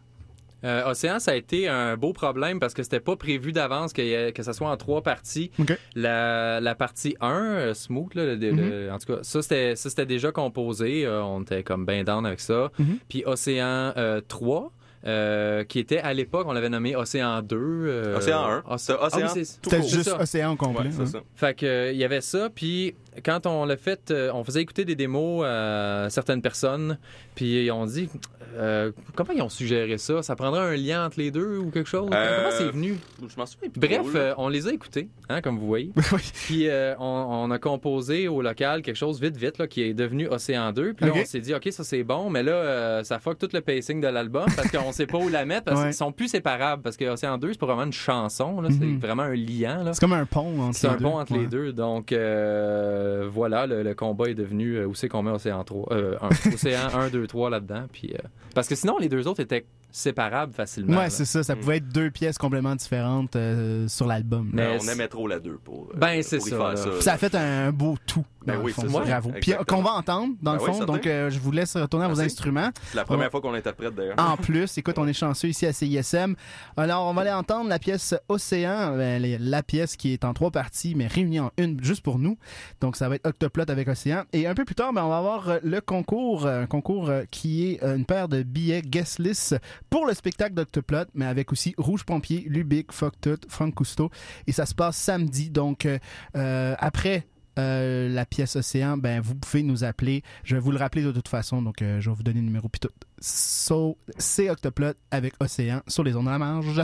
Euh, 0.64 0.88
Océan, 0.90 1.18
ça 1.18 1.32
a 1.32 1.34
été 1.34 1.68
un 1.68 1.96
beau 1.96 2.12
problème 2.12 2.58
parce 2.58 2.72
que 2.74 2.82
c'était 2.82 3.00
pas 3.00 3.16
prévu 3.16 3.52
d'avance 3.52 3.92
que 3.92 4.32
ça 4.42 4.52
soit 4.52 4.70
en 4.70 4.76
trois 4.76 5.02
parties. 5.02 5.50
La, 5.94 6.60
la 6.60 6.74
partie 6.74 7.16
1, 7.20 7.30
euh, 7.30 7.74
Smooth, 7.74 8.14
là, 8.14 8.24
le- 8.24 8.36
le- 8.36 8.90
en 8.92 8.98
tout 8.98 9.12
cas, 9.14 9.18
ça 9.22 9.42
c'était, 9.42 9.76
ça, 9.76 9.90
c'était 9.90 10.06
déjà 10.06 10.32
composé. 10.32 11.04
euh, 11.06 11.22
on 11.22 11.42
était 11.42 11.62
comme 11.62 11.84
ben 11.84 12.04
down 12.04 12.24
avec 12.26 12.40
ça. 12.40 12.70
Mhm. 12.78 12.98
Puis 13.08 13.22
Océan 13.26 13.92
euh, 13.96 14.20
3, 14.26 14.72
euh, 15.06 15.64
qui 15.64 15.78
était 15.80 15.98
à 15.98 16.14
l'époque, 16.14 16.46
on 16.48 16.52
l'avait 16.52 16.70
nommé 16.70 16.96
Océan 16.96 17.42
2. 17.42 17.56
euh, 17.58 18.16
Océan 18.16 18.42
1. 18.42 18.60
Océ- 18.74 18.78
C'est 18.78 18.92
Ah 18.98 19.08
oui, 19.14 19.22
Océan 19.22 19.28
tout 19.62 19.70
C'était 19.70 19.82
juste 19.82 20.02
ça. 20.08 20.18
Océan 20.20 20.52
au 20.52 20.56
complet. 20.56 20.86
Ouais, 20.86 20.90
c'est 20.92 21.02
hein. 21.02 21.06
ça. 21.06 21.20
Fait 21.36 21.54
que 21.54 21.66
euh, 21.66 21.92
il 21.92 21.98
y 21.98 22.04
avait 22.04 22.22
ça, 22.22 22.48
puis 22.54 22.94
quand 23.22 23.46
on 23.46 23.66
l'a 23.66 23.76
fait, 23.76 24.12
on 24.32 24.42
faisait 24.44 24.62
écouter 24.62 24.84
des 24.86 24.96
démos 24.96 25.44
à 25.46 26.06
certaines 26.08 26.40
personnes, 26.42 26.98
puis 27.34 27.70
on 27.70 27.84
dit 27.84 28.08
euh, 28.54 28.92
comment 29.14 29.32
ils 29.32 29.42
ont 29.42 29.48
suggéré 29.48 29.98
ça? 29.98 30.22
Ça 30.22 30.36
prendrait 30.36 30.60
un 30.60 30.76
lien 30.76 31.04
entre 31.06 31.18
les 31.18 31.30
deux 31.30 31.58
ou 31.58 31.70
quelque 31.70 31.88
chose? 31.88 32.08
Euh, 32.12 32.36
Comment 32.38 32.56
c'est 32.56 32.70
venu? 32.70 32.96
Je 33.20 33.36
m'en 33.36 33.46
souviens 33.46 33.68
plus 33.70 33.80
Bref, 33.80 34.06
euh, 34.14 34.34
on 34.38 34.48
les 34.48 34.66
a 34.68 34.72
écoutés, 34.72 35.08
hein, 35.28 35.40
comme 35.40 35.58
vous 35.58 35.66
voyez. 35.66 35.92
Puis 36.46 36.68
euh, 36.68 36.94
on, 36.98 37.04
on 37.48 37.50
a 37.50 37.58
composé 37.58 38.28
au 38.28 38.42
local 38.42 38.82
quelque 38.82 38.96
chose 38.96 39.20
vite, 39.20 39.36
vite, 39.36 39.58
là, 39.58 39.66
qui 39.66 39.82
est 39.82 39.94
devenu 39.94 40.28
Océan 40.28 40.72
2. 40.72 40.94
Puis 40.94 41.06
là, 41.06 41.12
on 41.14 41.24
s'est 41.24 41.40
dit, 41.40 41.54
OK, 41.54 41.68
ça 41.70 41.84
c'est 41.84 42.04
bon, 42.04 42.30
mais 42.30 42.42
là, 42.42 42.52
euh, 42.52 43.02
ça 43.04 43.18
fuck 43.18 43.38
tout 43.38 43.48
le 43.52 43.60
pacing 43.60 44.00
de 44.00 44.08
l'album 44.08 44.46
parce 44.56 44.70
qu'on 44.70 44.92
sait 44.92 45.06
pas 45.06 45.18
où 45.18 45.28
la 45.28 45.44
mettre 45.44 45.64
parce 45.64 45.80
Ouais. 45.80 45.86
qu'ils 45.86 45.94
sont 45.94 46.12
plus 46.12 46.28
séparables. 46.28 46.82
Parce 46.82 46.96
que 46.96 47.04
Océan 47.04 47.36
2, 47.38 47.52
c'est 47.52 47.58
pas 47.58 47.66
vraiment 47.66 47.84
une 47.84 47.92
chanson, 47.92 48.60
là, 48.60 48.68
c'est 48.70 48.84
Mhm. 48.84 48.98
vraiment 48.98 49.22
un 49.24 49.34
lien. 49.34 49.92
C'est 49.92 50.00
comme 50.00 50.12
un 50.12 50.24
pont 50.26 50.60
entre 50.60 50.76
C'est 50.78 50.86
les 50.88 50.94
un 50.94 50.96
deux. 50.96 51.04
pont 51.04 51.18
entre 51.18 51.32
Ouais. 51.32 51.38
les 51.40 51.46
deux. 51.46 51.72
Donc, 51.72 52.12
euh, 52.12 53.28
voilà, 53.30 53.66
le, 53.66 53.82
le 53.82 53.94
combat 53.94 54.26
est 54.28 54.34
devenu 54.34 54.76
euh, 54.76 54.86
où 54.86 54.94
c'est 54.94 55.08
qu'on 55.08 55.22
met 55.22 55.30
Océan 55.30 55.64
3, 55.64 55.92
euh, 55.92 56.16
un- 56.20 56.28
Océan 56.54 56.88
1, 56.94 57.08
2, 57.08 57.26
3 57.26 57.50
là-dedans. 57.50 57.84
Puis, 57.92 58.12
euh, 58.14 58.18
parce 58.54 58.68
que 58.68 58.74
sinon, 58.74 58.98
les 58.98 59.08
deux 59.08 59.26
autres 59.26 59.40
étaient 59.40 59.66
séparables 59.96 60.52
facilement. 60.52 60.98
Ouais, 60.98 61.10
c'est 61.10 61.24
ça. 61.24 61.42
Ça 61.42 61.54
Mm. 61.54 61.60
pouvait 61.60 61.76
être 61.76 61.88
deux 61.88 62.10
pièces 62.10 62.36
complètement 62.36 62.74
différentes 62.74 63.36
euh, 63.36 63.86
sur 63.88 64.06
l'album. 64.06 64.50
Mais 64.52 64.62
Ben, 64.66 64.76
on 64.76 64.80
c'est- 64.80 64.92
aimait 64.92 65.08
trop 65.08 65.28
la 65.28 65.38
2 65.38 65.58
pour, 65.62 65.88
euh, 65.94 65.96
Ben, 65.96 66.22
c'est 66.22 66.40
ça, 66.40 66.76
ça. 66.76 67.00
Ça 67.00 67.12
a 67.12 67.16
fait 67.18 67.34
un 67.34 67.70
beau 67.72 67.96
tout. 68.06 68.24
Ben 68.46 68.56
le 68.56 68.60
oui, 68.62 68.72
c'est 68.76 68.82
ça. 68.90 69.00
Bravo. 69.00 69.32
Puis 69.40 69.54
euh, 69.54 69.64
qu'on 69.66 69.80
va 69.80 69.92
entendre, 69.92 70.34
dans 70.42 70.52
le 70.52 70.58
Ben 70.58 70.64
oui, 70.68 70.72
fond. 70.78 70.84
donc, 70.84 71.06
euh, 71.06 71.30
je 71.30 71.38
vous 71.38 71.50
laisse 71.50 71.74
retourner 71.78 72.04
à 72.04 72.08
vos 72.08 72.20
instruments. 72.20 72.70
C'est 72.90 72.96
la 72.96 73.04
première 73.04 73.30
fois 73.30 73.40
qu'on 73.40 73.52
l'interprète 73.52 73.94
d'ailleurs. 73.94 74.16
En 74.18 74.36
plus, 74.36 74.76
écoute, 74.76 74.98
on 74.98 75.06
est 75.06 75.14
chanceux 75.14 75.48
ici 75.48 75.64
à 75.64 75.72
CISM. 75.72 76.34
Alors, 76.76 77.06
on 77.06 77.14
va 77.14 77.22
aller 77.22 77.30
entendre 77.32 77.70
la 77.70 77.78
pièce 77.78 78.14
Océan, 78.28 78.94
ben, 78.98 79.22
la 79.40 79.62
pièce 79.62 79.96
qui 79.96 80.12
est 80.12 80.24
en 80.26 80.34
trois 80.34 80.50
parties, 80.50 80.94
mais 80.94 81.06
réunie 81.06 81.40
en 81.40 81.52
une 81.56 81.82
juste 81.82 82.02
pour 82.02 82.18
nous. 82.18 82.36
Donc, 82.82 82.96
ça 82.96 83.08
va 83.08 83.14
être 83.14 83.26
Octoplot 83.26 83.64
avec 83.70 83.88
Océan. 83.88 84.24
Et 84.34 84.46
un 84.46 84.54
peu 84.54 84.66
plus 84.66 84.74
tard, 84.74 84.92
ben, 84.92 85.04
on 85.04 85.08
va 85.08 85.16
avoir 85.18 85.48
le 85.62 85.80
concours, 85.80 86.46
un 86.46 86.66
concours 86.66 87.10
qui 87.30 87.64
est 87.70 87.82
une 87.82 88.04
paire 88.04 88.28
de 88.28 88.42
billets 88.42 88.82
guest 88.82 89.20
list 89.20 89.56
pour 89.94 90.06
le 90.06 90.14
spectacle 90.14 90.54
d'Octoplot, 90.54 91.04
mais 91.14 91.24
avec 91.24 91.52
aussi 91.52 91.72
Rouge 91.78 92.02
Pompier, 92.02 92.44
Lubic, 92.48 92.90
Fuck 92.90 93.14
Tout, 93.20 93.38
Franck 93.46 93.76
Cousteau. 93.76 94.10
Et 94.48 94.50
ça 94.50 94.66
se 94.66 94.74
passe 94.74 94.96
samedi. 94.96 95.50
Donc, 95.50 95.86
euh, 95.86 96.00
euh, 96.34 96.74
après 96.80 97.28
euh, 97.60 98.08
la 98.08 98.26
pièce 98.26 98.56
Océan, 98.56 98.96
ben 98.96 99.20
vous 99.20 99.36
pouvez 99.36 99.62
nous 99.62 99.84
appeler. 99.84 100.24
Je 100.42 100.56
vais 100.56 100.60
vous 100.60 100.72
le 100.72 100.78
rappeler 100.78 101.04
de 101.04 101.12
toute 101.12 101.28
façon, 101.28 101.62
donc 101.62 101.76
je 101.78 102.10
vais 102.10 102.16
vous 102.16 102.24
donner 102.24 102.40
le 102.40 102.46
numéro 102.46 102.68
puis 102.68 102.80
tout. 102.80 102.88
So, 103.20 103.96
c'est 104.18 104.50
Octoplot 104.50 104.94
avec 105.12 105.34
Océan 105.38 105.80
sur 105.86 106.02
les 106.02 106.16
ondes 106.16 106.24
de 106.24 106.30
la 106.30 106.38
marge. 106.40 106.82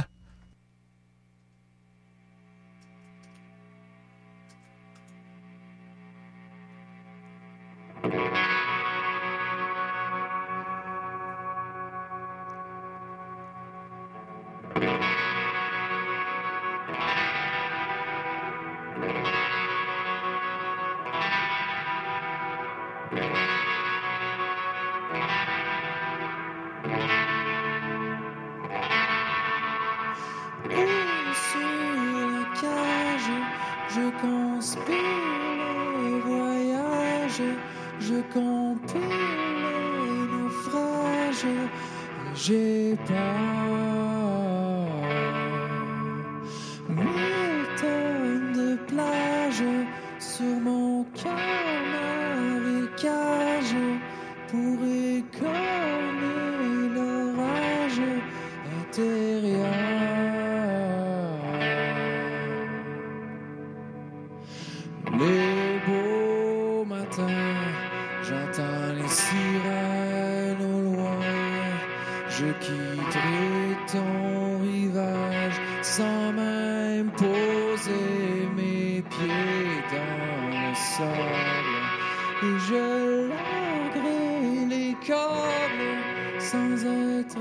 Où 14.80 15.09
Et 82.42 82.58
je 82.68 83.28
larguerai 83.28 84.66
les 84.68 84.94
câbles 85.06 86.40
sans 86.40 86.84
être 86.84 87.38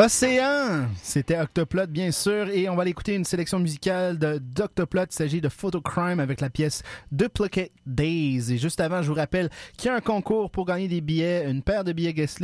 Océan, 0.00 0.86
c'était 1.02 1.36
Octoplot 1.40 1.88
bien 1.88 2.12
sûr 2.12 2.48
et 2.50 2.68
on 2.68 2.76
va 2.76 2.82
aller 2.82 2.92
écouter 2.92 3.16
une 3.16 3.24
sélection 3.24 3.58
musicale 3.58 4.16
d'Octoplot. 4.16 5.06
Il 5.10 5.12
s'agit 5.12 5.40
de 5.40 5.48
Photocrime 5.48 6.20
avec 6.20 6.40
la 6.40 6.50
pièce 6.50 6.84
Duplicate 7.10 7.72
Days. 7.84 8.52
Et 8.52 8.58
juste 8.58 8.80
avant, 8.80 9.02
je 9.02 9.08
vous 9.08 9.16
rappelle 9.16 9.50
qu'il 9.76 9.88
y 9.88 9.90
a 9.90 9.96
un 9.96 10.00
concours 10.00 10.52
pour 10.52 10.66
gagner 10.66 10.86
des 10.86 11.00
billets, 11.00 11.50
une 11.50 11.64
paire 11.64 11.82
de 11.82 11.92
billets 11.92 12.14
guest 12.14 12.40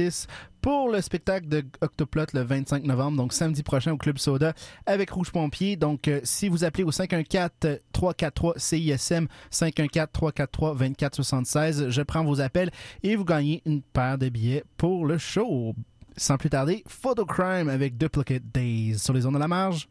pour 0.63 0.89
le 0.89 1.01
spectacle 1.01 1.47
de 1.47 1.63
Octoplot 1.81 2.25
le 2.33 2.41
25 2.41 2.83
novembre, 2.85 3.19
donc 3.19 3.33
samedi 3.33 3.63
prochain 3.63 3.93
au 3.93 3.99
Club 3.99 4.19
Soda 4.19 4.53
avec 4.87 5.11
Rouge 5.11 5.31
Pompier. 5.31 5.77
Donc 5.77 6.09
euh, 6.09 6.21
si 6.25 6.49
vous 6.49 6.65
appelez 6.65 6.83
au 6.83 6.91
514 6.91 7.51
343 7.93 8.55
CISM 8.57 9.29
514 9.51 10.09
343 10.13 10.75
2476, 10.75 11.91
je 11.91 12.03
prends 12.03 12.25
vos 12.25 12.41
appels 12.41 12.73
et 13.05 13.15
vous 13.15 13.25
gagnez 13.25 13.63
une 13.65 13.83
paire 13.83 14.19
de 14.19 14.29
billets 14.29 14.65
pour 14.77 15.07
le 15.07 15.19
show. 15.19 15.77
Sans 16.17 16.37
plus 16.37 16.51
tarder, 16.51 16.85
Photocrime 16.87 17.69
avec 17.69 17.99
Duplicate 17.99 18.45
Days 18.53 18.99
sur 18.99 19.13
les 19.13 19.27
ondes 19.27 19.35
de 19.35 19.39
la 19.39 19.49
marge. 19.49 19.89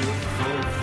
should 0.00 0.14
fulfill. 0.14 0.79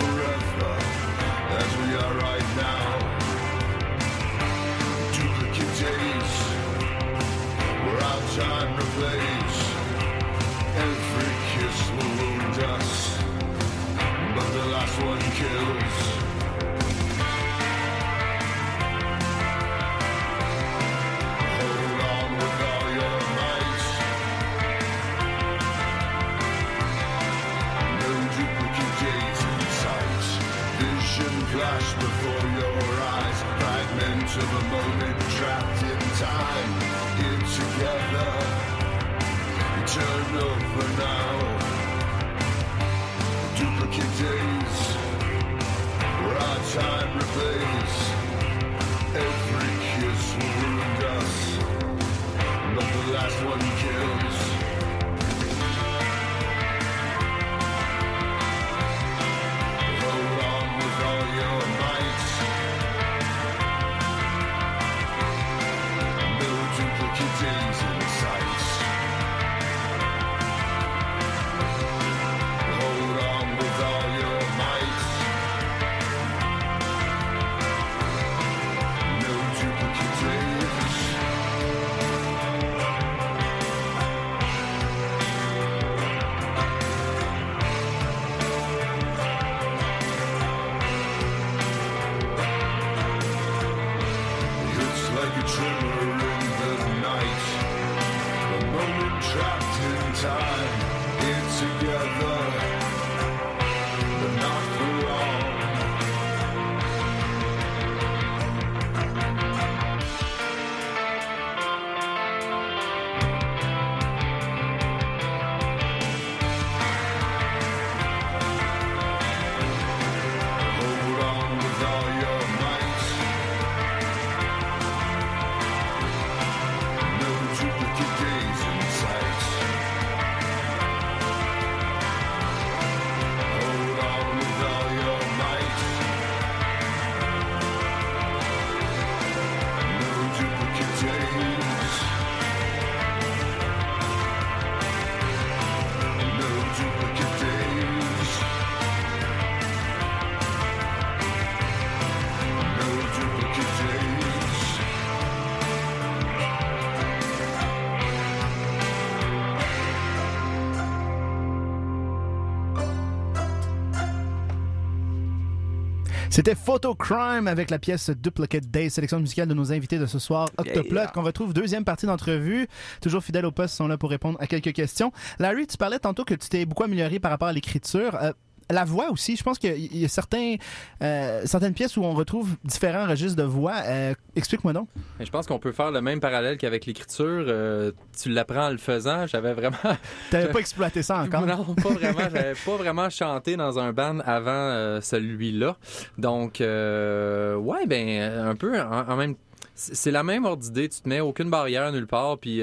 C'était 166.38 166.54
Photocrime 166.54 167.48
avec 167.48 167.68
la 167.68 167.80
pièce 167.80 168.10
Duplicate 168.10 168.70
Days, 168.70 168.90
sélection 168.90 169.18
musicale 169.18 169.48
de 169.48 169.54
nos 169.54 169.72
invités 169.72 169.98
de 169.98 170.06
ce 170.06 170.20
soir, 170.20 170.48
Octoplot, 170.56 171.08
qu'on 171.12 171.24
retrouve 171.24 171.52
deuxième 171.52 171.84
partie 171.84 172.06
d'entrevue. 172.06 172.68
Toujours 173.02 173.24
fidèles 173.24 173.44
au 173.44 173.50
poste, 173.50 173.74
sont 173.74 173.88
là 173.88 173.98
pour 173.98 174.08
répondre 174.08 174.38
à 174.40 174.46
quelques 174.46 174.72
questions. 174.72 175.10
Larry, 175.40 175.66
tu 175.66 175.76
parlais 175.76 175.98
tantôt 175.98 176.24
que 176.24 176.34
tu 176.34 176.48
t'es 176.48 176.64
beaucoup 176.64 176.84
amélioré 176.84 177.18
par 177.18 177.32
rapport 177.32 177.48
à 177.48 177.52
l'écriture. 177.52 178.16
Euh, 178.22 178.32
la 178.70 178.84
voix 178.84 179.10
aussi, 179.10 179.36
je 179.36 179.42
pense 179.42 179.58
qu'il 179.58 179.96
y 179.96 180.04
a 180.04 180.08
certains, 180.08 180.56
euh, 181.02 181.42
certaines 181.44 181.74
pièces 181.74 181.96
où 181.96 182.04
on 182.04 182.12
retrouve 182.12 182.56
différents 182.64 183.06
registres 183.06 183.36
de 183.36 183.46
voix. 183.46 183.76
Euh, 183.86 184.14
Explique-moi 184.36 184.72
donc. 184.72 184.88
Mais 185.18 185.26
je 185.26 185.30
pense 185.30 185.46
qu'on 185.46 185.58
peut 185.58 185.72
faire 185.72 185.90
le 185.90 186.00
même 186.00 186.20
parallèle 186.20 186.58
qu'avec 186.58 186.86
l'écriture. 186.86 187.44
Euh, 187.48 187.92
tu 188.20 188.28
l'apprends 188.28 188.66
en 188.66 188.70
le 188.70 188.78
faisant. 188.78 189.26
J'avais 189.26 189.52
vraiment. 189.52 189.76
T'avais 190.30 190.50
pas 190.50 190.60
exploité 190.60 191.02
ça 191.02 191.18
encore? 191.18 191.46
Non, 191.46 191.74
pas 191.74 191.90
vraiment. 191.90 192.18
J'avais 192.18 192.54
pas 192.54 192.76
vraiment 192.76 193.10
chanté 193.10 193.56
dans 193.56 193.78
un 193.78 193.92
band 193.92 194.18
avant 194.20 195.00
celui-là. 195.00 195.76
Donc, 196.18 196.56
ouais, 196.60 197.86
ben, 197.86 198.48
un 198.48 198.54
peu 198.54 198.80
en, 198.80 199.08
en 199.08 199.16
même. 199.16 199.34
C'est 199.74 199.94
c'est 199.94 200.10
la 200.10 200.22
même 200.22 200.44
ordre 200.44 200.62
d'idée. 200.62 200.88
Tu 200.88 201.00
te 201.00 201.08
mets 201.08 201.20
aucune 201.20 201.50
barrière 201.50 201.90
nulle 201.92 202.06
part. 202.06 202.38
Puis. 202.38 202.62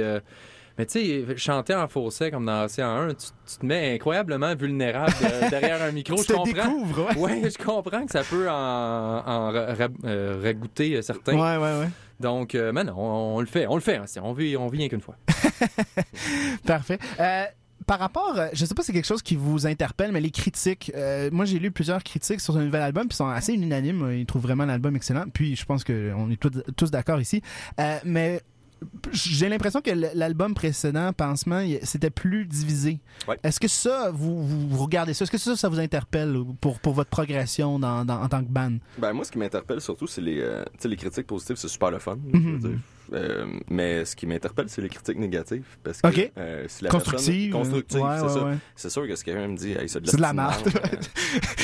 Mais 0.78 0.86
tu 0.86 1.00
sais, 1.00 1.38
chanter 1.38 1.74
en 1.74 1.88
fausset 1.88 2.32
comme 2.32 2.46
dans 2.46 2.66
Océan 2.66 2.90
1, 2.90 3.08
tu, 3.14 3.28
tu 3.50 3.58
te 3.60 3.66
mets 3.66 3.94
incroyablement 3.96 4.56
vulnérable 4.56 5.14
derrière 5.50 5.82
un 5.82 5.92
micro. 5.92 6.16
Tu 6.18 6.24
je 6.24 6.28
te 6.28 6.34
comprends. 6.34 6.52
découvres, 6.54 7.08
ouais. 7.18 7.42
Ouais, 7.42 7.50
je 7.50 7.64
comprends 7.64 8.06
que 8.06 8.12
ça 8.12 8.24
peut 8.24 8.50
en, 8.50 8.54
en 8.54 9.52
ra- 9.52 9.74
ra- 9.74 9.88
euh, 10.04 10.40
ragoûter 10.44 10.96
euh, 10.98 11.02
certains. 11.02 11.34
Ouais, 11.34 11.58
ouais, 11.64 11.80
ouais. 11.80 11.90
Donc, 12.20 12.56
euh, 12.56 12.72
mais 12.74 12.84
non, 12.84 12.94
on, 12.98 13.36
on 13.38 13.40
le 13.40 13.46
fait, 13.46 13.68
on 13.68 13.76
le 13.76 13.82
fait. 13.82 13.96
hein, 13.98 14.06
on 14.22 14.34
vit, 14.34 14.58
on 14.58 14.68
vit 14.68 14.80
rien 14.80 14.90
qu'une 14.90 15.02
fois. 15.02 15.16
Parfait. 16.66 17.00
Euh, 17.20 17.44
par 17.88 18.00
rapport, 18.00 18.36
je 18.54 18.66
sais 18.66 18.74
pas 18.74 18.82
si 18.82 18.88
c'est 18.88 18.94
quelque 18.94 19.06
chose 19.06 19.22
qui 19.22 19.36
vous 19.36 19.68
interpelle, 19.68 20.12
mais 20.12 20.22
les 20.22 20.32
critiques, 20.32 20.92
euh, 20.96 21.30
moi 21.32 21.46
j'ai 21.46 21.60
lu 21.60 21.70
plusieurs 21.72 22.02
critiques 22.04 22.40
sur 22.42 22.54
ce 22.54 22.60
nouvel 22.60 22.82
album, 22.82 23.08
puis 23.08 23.16
sont 23.16 23.28
assez 23.28 23.54
unanimes. 23.54 24.12
Ils 24.12 24.26
trouvent 24.26 24.42
vraiment 24.42 24.66
l'album 24.66 24.96
excellent. 24.96 25.26
Puis 25.32 25.56
je 25.56 25.66
pense 25.66 25.84
qu'on 25.84 26.32
est 26.32 26.40
tous, 26.40 26.64
tous 26.76 26.90
d'accord 26.90 27.22
ici. 27.22 27.42
Euh, 27.80 27.98
mais 28.04 28.42
j'ai 29.12 29.50
l'impression 29.50 29.82
que 29.82 29.92
l'album 29.92 30.54
précédent, 30.54 31.12
Pansement, 31.14 31.64
c'était 31.84 32.10
plus 32.10 32.46
divisé. 32.46 33.00
Ouais. 33.28 33.38
Est-ce 33.44 33.60
que 33.60 33.68
ça, 33.68 34.12
vous, 34.12 34.46
regardez 34.78 35.14
ça? 35.14 35.24
Est-ce 35.24 35.32
que 35.32 35.38
ça, 35.38 35.56
ça 35.56 35.70
vous 35.70 35.80
interpelle 35.80 36.38
pour, 36.62 36.80
pour 36.80 36.94
votre 36.94 37.10
progression 37.10 37.80
dans, 37.80 38.04
dans- 38.06 38.22
en 38.22 38.28
tant 38.30 38.44
que 38.44 38.50
band? 38.50 38.74
Ben, 38.98 39.14
moi, 39.14 39.24
ce 39.26 39.32
qui 39.32 39.38
m'interpelle 39.38 39.82
surtout, 39.82 40.08
c'est 40.08 40.22
les, 40.22 40.40
euh, 40.42 40.64
les 40.84 40.96
critiques 40.98 41.28
positives, 41.28 41.56
c'est 41.56 41.68
super 41.68 41.92
le 41.92 42.00
fun. 42.00 42.16
Mhm. 42.16 42.32
je 42.34 42.50
veux 42.50 42.70
dire. 42.70 42.80
Euh, 43.14 43.46
mais 43.70 44.04
ce 44.04 44.16
qui 44.16 44.26
m'interpelle, 44.26 44.68
c'est 44.68 44.82
les 44.82 44.90
critiques 44.90 45.20
négatives. 45.20 45.64
Parce 45.84 46.02
que, 46.02 46.08
euh, 46.40 46.66
si 46.68 46.84
la 46.84 46.90
Constructive. 46.90 47.52
personne- 47.52 47.72
constructive, 47.72 48.02
Ouais, 48.02 48.18
c'est 48.18 48.40
ouais, 48.40 48.44
ouais. 48.84 48.90
Sûr 48.90 49.08
que 49.08 49.16
si 49.16 49.24
quelqu'un 49.24 49.48
me 49.48 49.56
dit, 49.58 49.74
hey, 49.74 49.88
c'est 49.88 50.00
de 50.02 50.06
la, 50.08 50.12
C'est 50.12 50.18
de 50.18 50.22
la 50.24 50.34
merde, 50.34 50.68
euh, 50.68 50.72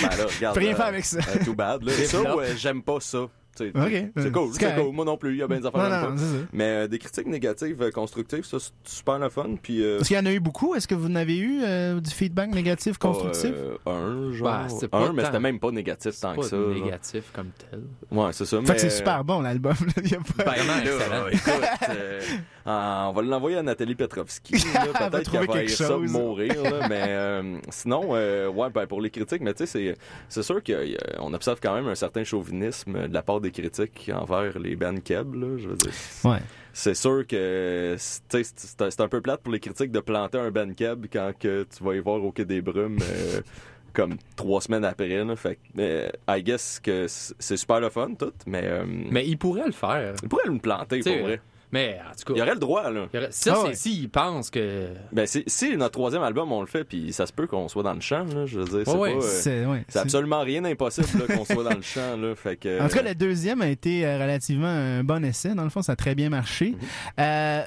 ben 0.03 0.17
là, 0.17 0.25
regarde. 0.37 0.57
Rien 0.57 0.73
euh, 0.73 0.75
faire 0.75 0.85
avec 0.85 1.05
ça. 1.05 1.17
euh, 1.17 1.43
too 1.43 1.55
bad, 1.55 1.81
là. 1.83 1.91
Ça, 2.05 2.21
j'aime 2.57 2.83
pas 2.83 2.99
ça. 2.99 3.25
C'est 3.57 3.75
Euh, 3.75 4.31
cool, 4.31 4.49
c'est 4.53 4.75
cool. 4.75 4.93
Moi 4.93 5.03
non 5.05 5.17
plus, 5.17 5.31
il 5.33 5.37
y 5.39 5.43
a 5.43 5.47
bien 5.47 5.59
des 5.59 5.65
affaires 5.65 5.89
Non, 5.89 6.11
non. 6.11 6.15
Mais 6.53 6.63
euh, 6.63 6.87
des 6.87 6.97
critiques 6.99 7.27
négatives, 7.27 7.81
euh, 7.81 7.91
constructives, 7.91 8.45
ça, 8.45 8.57
c'est 8.59 8.71
super 8.85 9.19
le 9.19 9.29
fun. 9.29 9.55
Puis, 9.61 9.83
euh, 9.83 9.99
Est-ce 9.99 10.07
qu'il 10.07 10.15
y 10.17 10.19
en 10.19 10.25
a 10.25 10.31
eu 10.31 10.39
beaucoup? 10.39 10.73
Est-ce 10.73 10.87
que 10.87 10.95
vous 10.95 11.07
en 11.07 11.15
avez 11.15 11.37
eu 11.37 11.61
euh, 11.63 11.99
du 11.99 12.09
feedback 12.09 12.51
négatif, 12.51 12.97
constructif? 12.97 13.51
euh, 13.53 13.75
un, 13.85 14.31
genre. 14.31 14.47
Bah, 14.47 14.87
pas 14.89 14.97
un, 14.99 15.13
mais 15.13 15.25
c'était 15.25 15.39
même 15.39 15.59
pas 15.59 15.71
négatif 15.71 16.17
tant 16.19 16.35
que 16.35 16.43
ça. 16.43 16.55
genre. 16.57 16.69
négatif 16.69 17.25
comme 17.33 17.49
tel. 17.69 17.81
Ouais, 18.09 18.31
c'est 18.31 18.45
ça. 18.45 18.57
fait 18.61 18.67
mais... 18.67 18.73
que 18.75 18.81
c'est 18.81 18.89
super 18.89 19.23
bon 19.23 19.41
l'album. 19.41 19.73
là. 19.85 19.93
Il 20.03 20.11
y 20.11 20.15
a 20.15 20.19
pas- 20.19 20.43
Ben 20.43 20.51
Vraiment 20.51 21.23
là, 21.25 21.31
écoute, 21.31 21.89
euh, 21.89 22.21
ah, 22.65 23.07
on 23.09 23.13
va 23.13 23.21
l'envoyer 23.21 23.57
à 23.57 23.63
Nathalie 23.63 23.95
Petrovski. 23.95 24.53
Peut-être 24.53 25.29
qu'elle 25.31 25.41
va 25.41 25.47
quelque 25.47 25.57
haïr 25.57 25.69
ça 25.69 25.87
chose. 25.87 26.09
mourir. 26.11 26.63
là, 26.63 26.87
mais 26.87 27.03
euh, 27.07 27.57
sinon, 27.69 28.09
euh, 28.11 28.47
ouais, 28.49 28.69
ben, 28.69 28.85
pour 28.87 29.01
les 29.01 29.09
critiques, 29.09 29.41
mais 29.41 29.53
tu 29.53 29.65
sais, 29.65 29.65
c'est- 29.65 29.97
c'est 30.29 30.43
sûr 30.43 30.61
qu'on 30.63 31.33
observe 31.33 31.59
quand 31.61 31.73
même 31.75 31.87
un 31.87 31.95
certain 31.95 32.23
chauvinisme 32.23 33.07
de 33.07 33.13
la 33.13 33.21
part 33.23 33.40
des 33.41 33.51
critiques 33.51 34.09
envers 34.13 34.57
les 34.59 34.75
bands 34.75 34.99
keb. 35.03 35.35
Là, 35.35 35.57
je 35.57 35.67
veux 35.69 35.75
dire. 35.75 35.91
Ouais. 36.23 36.39
C'est 36.73 36.93
sûr 36.93 37.27
que 37.27 37.95
c'est 37.97 39.01
un 39.01 39.07
peu 39.09 39.19
plate 39.19 39.41
pour 39.41 39.51
les 39.51 39.59
critiques 39.59 39.91
de 39.91 39.99
planter 39.99 40.37
un 40.37 40.51
band 40.51 40.73
keb 40.73 41.07
quand 41.11 41.33
que 41.37 41.63
tu 41.63 41.83
vas 41.83 41.95
y 41.95 41.99
voir 41.99 42.23
au 42.23 42.31
Quai 42.31 42.45
des 42.45 42.61
Brumes. 42.61 42.99
euh, 43.01 43.41
comme 43.93 44.15
trois 44.35 44.61
semaines 44.61 44.85
après, 44.85 45.09
là. 45.09 45.35
fait 45.35 45.55
que, 45.55 45.61
euh, 45.79 46.09
I 46.29 46.41
guess 46.43 46.79
que 46.81 47.07
c'est 47.07 47.57
super 47.57 47.79
le 47.79 47.89
fun, 47.89 48.13
tout, 48.17 48.31
mais, 48.45 48.63
euh, 48.63 48.85
Mais 48.85 49.27
il 49.27 49.37
pourrait 49.37 49.65
le 49.65 49.71
faire. 49.71 50.13
il 50.23 50.29
pourrait 50.29 50.49
me 50.49 50.59
planter, 50.59 50.99
pour 51.01 51.17
vrai. 51.17 51.41
Mais 51.71 51.99
en 52.05 52.11
tout 52.11 52.33
Il 52.33 52.35
y 52.35 52.37
cas, 52.39 52.43
aurait 52.43 52.53
le 52.53 52.59
droit, 52.59 52.91
là. 52.91 53.07
il 53.13 53.17
aurait- 53.17 53.31
ça, 53.31 53.53
Ah 53.65 53.69
c'est 53.73 53.89
ouais. 54.01 54.07
pense 54.07 54.49
que. 54.49 54.87
Ben, 55.11 55.25
si, 55.25 55.43
si 55.47 55.77
notre 55.77 55.91
troisième 55.93 56.23
album, 56.23 56.51
on 56.51 56.61
le 56.61 56.67
fait, 56.67 56.83
puis 56.83 57.13
ça 57.13 57.25
se 57.25 57.33
peut 57.33 57.47
qu'on 57.47 57.67
soit 57.69 57.83
dans 57.83 57.93
le 57.93 58.01
champ, 58.01 58.25
là, 58.25 58.45
je 58.45 58.59
veux 58.59 58.65
dire, 58.65 58.81
c'est 58.85 58.95
Ouais, 58.97 59.11
pas... 59.13 59.17
euh, 59.17 59.21
C'est 59.21 59.65
ouais, 59.65 59.83
c'est 59.87 59.93
c'est- 59.93 59.99
absolument 59.99 60.41
rien 60.41 60.61
d'impossible 60.61 61.07
là, 61.27 61.35
qu'on 61.35 61.45
soit 61.45 61.63
dans 61.63 61.75
le 61.75 61.81
champ, 61.81 62.17
là, 62.17 62.35
fait 62.35 62.57
que... 62.57 62.81
En 62.81 62.87
tout 62.89 62.95
cas, 62.95 63.03
le 63.03 63.15
deuxième 63.15 63.61
a 63.61 63.67
été 63.69 64.05
euh, 64.05 64.19
relativement 64.19 64.67
un 64.67 65.03
bon 65.03 65.23
essai. 65.23 65.55
Dans 65.55 65.63
le 65.63 65.69
fond, 65.69 65.81
ça 65.81 65.93
a 65.93 65.95
très 65.95 66.15
bien 66.15 66.29
marché. 66.29 66.75
Euh, 67.19 67.61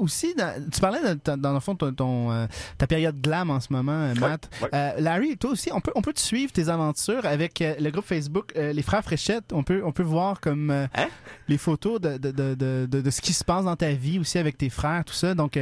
aussi, 0.00 0.34
dans- 0.34 0.54
tu 0.70 0.80
parlais 0.80 1.00
de, 1.02 1.36
dans 1.36 1.52
le 1.52 1.60
fond 1.60 1.74
ton, 1.76 1.92
ton, 1.92 2.32
euh, 2.32 2.46
ta 2.78 2.86
période 2.86 3.20
glam 3.20 3.50
en 3.50 3.60
ce 3.60 3.72
moment, 3.72 3.92
euh, 3.92 4.14
Matt. 4.14 4.48
ouais. 4.62 4.68
Euh, 4.74 4.92
Larry, 4.98 5.36
toi 5.36 5.50
aussi, 5.50 5.70
on 5.72 5.80
peut, 5.80 5.92
on 5.94 6.02
peut 6.02 6.12
te 6.12 6.20
suivre 6.20 6.52
tes 6.52 6.68
aventures 6.68 7.24
avec 7.26 7.60
euh, 7.62 7.74
le 7.80 7.90
groupe 7.90 8.06
Facebook 8.06 8.52
Les 8.56 8.82
Frères 8.82 9.02
Fréchette. 9.04 9.52
On 9.52 9.62
peut, 9.62 9.82
on 9.84 9.92
peut 9.92 10.02
voir 10.02 10.40
comme 10.40 10.70
Hein? 10.70 11.08
les 11.48 11.58
photos 11.58 12.00
de, 12.00 12.16
de, 12.18 12.30
de, 12.86 13.10
ce 13.10 13.20
qui 13.20 13.32
se 13.32 13.44
passe 13.44 13.64
dans 13.64 13.76
ta 13.76 13.90
vie 13.92 14.18
aussi 14.18 14.38
avec 14.38 14.56
tes 14.58 14.70
frères, 14.70 15.04
tout 15.04 15.14
ça. 15.14 15.34
Donc, 15.34 15.58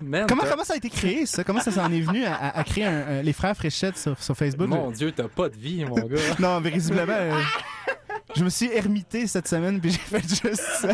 comment, 0.00 0.44
comment 0.48 0.64
ça 0.64 0.74
a 0.74 0.76
été 0.76 0.90
créé, 0.90 1.26
ça? 1.26 1.44
Comment 1.44 1.60
ça 1.60 1.70
s'en 1.72 1.90
est 1.92 2.00
venu 2.00 2.24
à, 2.24 2.62
créer 2.64 2.84
un- 2.84 3.22
Les 3.22 3.32
Frères 3.32 3.56
Fréchette 3.56 3.96
sur, 3.98 4.20
sur 4.22 4.36
Facebook? 4.36 4.68
Mon 4.68 4.90
Dieu, 4.90 5.12
t'as 5.12 5.28
pas 5.28 5.48
de 5.48 5.56
vie, 5.56 5.84
mon 5.84 5.96
gars. 5.96 6.16
Non, 6.38 6.60
mais 6.60 6.70
visiblement, 6.70 7.12
euh, 7.12 7.40
je 8.36 8.44
me 8.44 8.50
suis 8.50 8.70
ermité 8.72 9.26
cette 9.26 9.48
semaine 9.48 9.80
puis 9.80 9.90
j'ai 9.90 9.98
fait 9.98 10.22
juste 10.28 10.62
ça. 10.80 10.88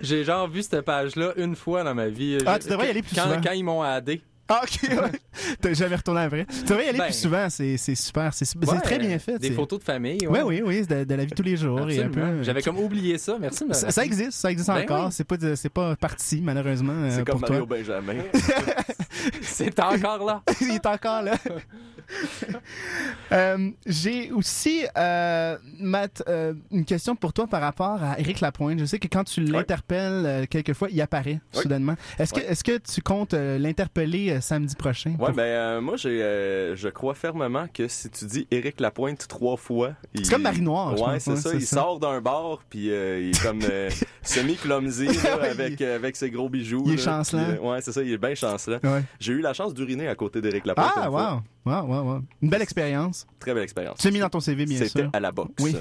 J'ai 0.00 0.24
genre 0.24 0.48
vu 0.48 0.62
cette 0.62 0.80
page-là 0.82 1.32
une 1.36 1.56
fois 1.56 1.84
dans 1.84 1.94
ma 1.94 2.08
vie. 2.08 2.38
Ah, 2.46 2.58
tu 2.58 2.68
devrais 2.68 2.88
y 2.88 2.90
aller 2.90 3.02
plus 3.02 3.14
quand, 3.14 3.22
souvent. 3.24 3.40
Quand 3.42 3.52
ils 3.52 3.64
m'ont 3.64 3.82
addé. 3.82 4.22
Ah, 4.48 4.62
ok, 4.64 4.90
ouais. 4.90 5.10
T'as 5.60 5.72
jamais 5.72 5.96
retourné 5.96 6.20
après. 6.22 6.44
Tu 6.46 6.64
devrais 6.64 6.86
y 6.86 6.88
aller 6.90 6.98
Ben. 6.98 7.04
plus 7.06 7.14
souvent, 7.18 7.48
c'est 7.48 7.76
c'est 7.78 7.94
super. 7.94 8.34
C'est 8.34 8.44
c'est 8.44 8.58
Ouais, 8.58 8.80
très 8.80 8.98
bien 8.98 9.18
fait. 9.18 9.38
Des 9.38 9.48
c'est- 9.48 9.54
photos 9.54 9.78
de 9.78 9.84
famille. 9.84 10.18
Oui, 10.22 10.28
ouais. 10.28 10.42
oui, 10.42 10.62
oui, 10.64 10.84
c'est 10.88 10.98
de, 10.98 11.04
de 11.04 11.14
la 11.14 11.24
vie 11.24 11.30
de 11.30 11.34
tous 11.36 11.42
les 11.42 11.56
jours. 11.56 11.88
et 11.88 12.02
un 12.02 12.08
peu, 12.08 12.20
Absolument. 12.20 12.42
J'avais 12.42 12.62
comme 12.62 12.78
oublié 12.78 13.16
ça. 13.18 13.38
Merci 13.40 13.64
ça, 13.70 13.90
ça 13.90 14.04
existe, 14.04 14.32
ça 14.32 14.50
existe 14.50 14.68
Ben 14.68 14.82
encore. 14.82 15.06
oui. 15.06 15.12
C'est 15.12 15.24
pas, 15.24 15.36
de- 15.36 15.54
c'est 15.54 15.68
pas 15.70 15.96
parti, 15.96 16.40
malheureusement, 16.42 16.92
euh, 16.92 17.10
C'est 17.10 17.24
pour 17.24 17.34
comme 17.40 17.40
toi. 17.48 17.50
Mario 17.50 17.66
Benjamin. 17.66 18.22
C'est 19.42 19.78
encore 19.80 20.24
là. 20.24 20.42
Il 20.60 20.70
est 20.70 20.86
encore 20.86 21.22
là. 21.22 21.34
Euh, 23.32 23.70
J'ai 23.86 24.30
aussi, 24.32 24.84
euh, 24.96 25.56
Matt, 25.78 26.22
euh, 26.28 26.54
une 26.70 26.84
question 26.84 27.16
pour 27.16 27.32
toi 27.32 27.46
par 27.46 27.60
rapport 27.62 28.02
à 28.02 28.18
Éric 28.18 28.40
Lapointe. 28.40 28.78
Je 28.78 28.84
sais 28.84 28.98
que 28.98 29.08
quand 29.08 29.24
tu 29.24 29.40
l'interpelles 29.42 30.26
euh, 30.26 30.46
quelquefois, 30.48 30.88
il 30.90 31.00
apparaît 31.00 31.40
Oui. 31.54 31.62
soudainement. 31.62 31.94
Est-ce 32.18 32.32
que, 32.34 32.40
Ouais. 32.40 32.46
est-ce 32.50 32.64
que 32.64 32.78
tu 32.78 33.00
comptes 33.00 33.34
euh, 33.34 33.58
l'interpeller 33.58 34.31
euh, 34.36 34.40
samedi 34.40 34.74
prochain? 34.76 35.14
Ouais, 35.18 35.32
ben, 35.32 35.42
euh, 35.42 35.80
moi, 35.80 35.96
j'ai, 35.96 36.22
euh, 36.22 36.76
je 36.76 36.88
crois 36.88 37.14
fermement 37.14 37.66
que 37.72 37.88
si 37.88 38.10
tu 38.10 38.24
dis 38.26 38.46
Éric 38.50 38.80
Lapointe 38.80 39.26
trois 39.28 39.56
fois... 39.56 39.92
il- 40.14 40.24
C'est 40.26 40.32
comme 40.32 40.42
Marie 40.42 40.60
Noire, 40.62 40.96
je 40.96 41.02
Ouais, 41.02 41.12
pense, 41.14 41.22
c'est 41.22 41.30
ouais, 41.30 41.36
ça. 41.36 41.50
c'est 41.50 41.56
Il 41.56 41.66
ça. 41.66 41.76
sort 41.76 41.98
d'un 42.00 42.20
bar, 42.20 42.60
puis 42.68 42.90
euh, 42.90 43.20
il 43.20 43.28
est 43.30 43.42
comme 43.42 43.60
semi-clumsy, 44.22 45.06
là, 45.06 45.38
Ouais, 45.38 45.48
avec, 45.48 45.80
il- 45.80 45.86
avec 45.86 46.16
ses 46.16 46.30
gros 46.30 46.48
bijoux. 46.48 46.82
il 46.86 46.92
est 46.94 46.96
là, 46.96 47.02
chancelant. 47.02 47.44
puis, 47.44 47.56
euh, 47.58 47.70
ouais, 47.70 47.80
c'est 47.80 47.92
ça, 47.92 48.02
il 48.02 48.12
est 48.12 48.18
bien 48.18 48.34
chancelant. 48.34 48.78
Ouais. 48.82 49.02
J'ai 49.20 49.32
eu 49.32 49.40
la 49.40 49.52
chance 49.52 49.74
d'uriner 49.74 50.08
à 50.08 50.14
côté 50.14 50.40
d'Éric 50.40 50.66
Lapointe. 50.66 50.90
Ah, 50.96 51.04
une 51.04 51.10
fois. 51.10 51.34
wow. 51.34 51.40
Wow, 51.64 51.84
wow, 51.86 52.02
wow. 52.02 52.22
Une 52.42 52.48
belle 52.50 52.62
expérience. 52.62 53.24
Très 53.38 53.54
belle 53.54 53.62
expérience. 53.62 53.98
Tu 53.98 54.08
l'as 54.08 54.12
mis 54.12 54.18
dans 54.18 54.28
ton 54.28 54.40
CV, 54.40 54.66
bien 54.66 54.78
C'était 54.78 55.00
sûr. 55.02 55.10
à 55.12 55.20
la 55.20 55.30
boxe. 55.30 55.50
Oui. 55.60 55.76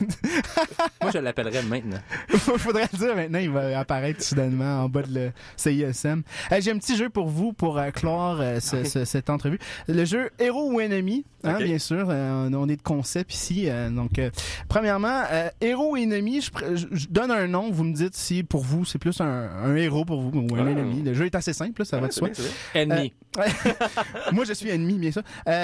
Moi, 1.02 1.12
je 1.12 1.18
l'appellerais 1.18 1.64
maintenant. 1.64 1.98
Faudrait 2.30 2.88
le 2.94 2.98
dire 3.00 3.16
maintenant, 3.16 3.40
il 3.40 3.50
va 3.50 3.80
apparaître 3.80 4.24
soudainement 4.24 4.84
en 4.84 4.90
bas 4.90 5.02
de 5.02 5.14
le 5.14 5.32
CISM. 5.58 6.22
Euh, 6.52 6.62
J'ai 6.62 6.72
un 6.72 6.78
petit 6.78 6.96
jeu 6.98 7.10
pour 7.10 7.28
vous 7.30 7.52
pour 7.54 7.80
euh, 7.80 7.90
clore 7.92 8.38
euh, 8.42 8.60
ce- 8.60 8.84
ce- 8.84 9.06
cette 9.06 9.30
entrevue. 9.32 9.58
Le 9.88 10.06
jeu 10.06 10.30
Héros 10.40 10.72
ou 10.72 10.80
Ennemi, 10.80 11.26
hein, 11.44 11.58
bien 11.58 11.80
sûr. 11.80 12.08
euh, 12.10 12.50
on, 12.54 12.70
est 12.70 12.76
de 12.78 12.82
concept 12.84 13.34
ici. 13.34 13.68
euh, 13.68 13.90
donc, 13.90 14.20
euh, 14.20 14.30
premièrement, 14.70 15.24
euh, 15.32 15.50
Héros 15.62 15.94
ou 15.94 15.98
Ennemi, 15.98 16.42
je, 16.42 16.52
pr- 16.52 16.76
je- 16.76 16.88
je 16.96 17.08
donne 17.10 17.32
un 17.32 17.48
nom. 17.48 17.72
Vous 17.72 17.84
me 17.84 17.94
dites 17.94 18.16
si 18.16 18.44
pour 18.44 18.62
vous 18.64 18.86
c'est 18.86 19.00
plus 19.00 19.20
un, 19.22 19.26
un 19.26 19.76
héros 19.76 20.06
pour 20.06 20.22
vous 20.22 20.32
ou 20.32 20.56
un 20.56 20.68
Ah. 20.68 20.70
ennemi. 20.72 21.02
Le 21.02 21.14
jeu 21.16 21.26
est 21.26 21.36
assez 21.36 21.54
simple, 21.54 21.82
là, 21.82 21.86
ça 21.86 21.98
va 21.98 22.04
Ouais, 22.04 22.10
de 22.10 22.14
c'est 22.14 22.20
soi. 22.20 22.30
bien. 22.74 22.82
Ennemi. 22.82 23.14
Moi, 24.34 24.44
je 24.46 24.54
suis 24.54 24.70
ennemi, 24.70 24.98
bien 25.00 25.12
sûr. 25.12 25.22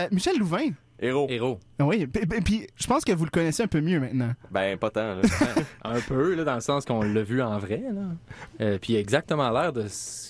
Euh, 0.08 0.16
Michel 0.16 0.38
Louvain. 0.40 0.70
Héros. 1.00 1.28
Héros. 1.30 1.60
Ah 1.80 1.86
Oui, 1.86 2.08
puis- 2.08 2.68
je 2.76 2.88
pense 2.88 3.06
que 3.06 3.12
vous 3.12 3.26
le 3.26 3.30
connaissez 3.30 3.62
un 3.64 3.68
peu 3.68 3.82
mieux 3.82 4.00
maintenant. 4.00 4.34
Ben, 4.50 4.78
pas 4.80 4.90
tant. 4.90 5.16
là. 5.16 5.22
Un 5.84 6.00
peu, 6.02 6.34
là, 6.34 6.44
dans 6.44 6.56
le 6.56 6.62
sens 6.62 6.86
qu'on 6.86 7.04
l'a 7.04 7.22
vu 7.22 7.40
en 7.42 7.60
vrai. 7.60 7.84
Là. 7.94 8.02
Euh, 8.62 8.80
puis 8.82 8.94
il 8.94 8.96
a 8.98 9.00
exactement 9.00 9.50
l'air 9.52 9.72
de 9.74 9.86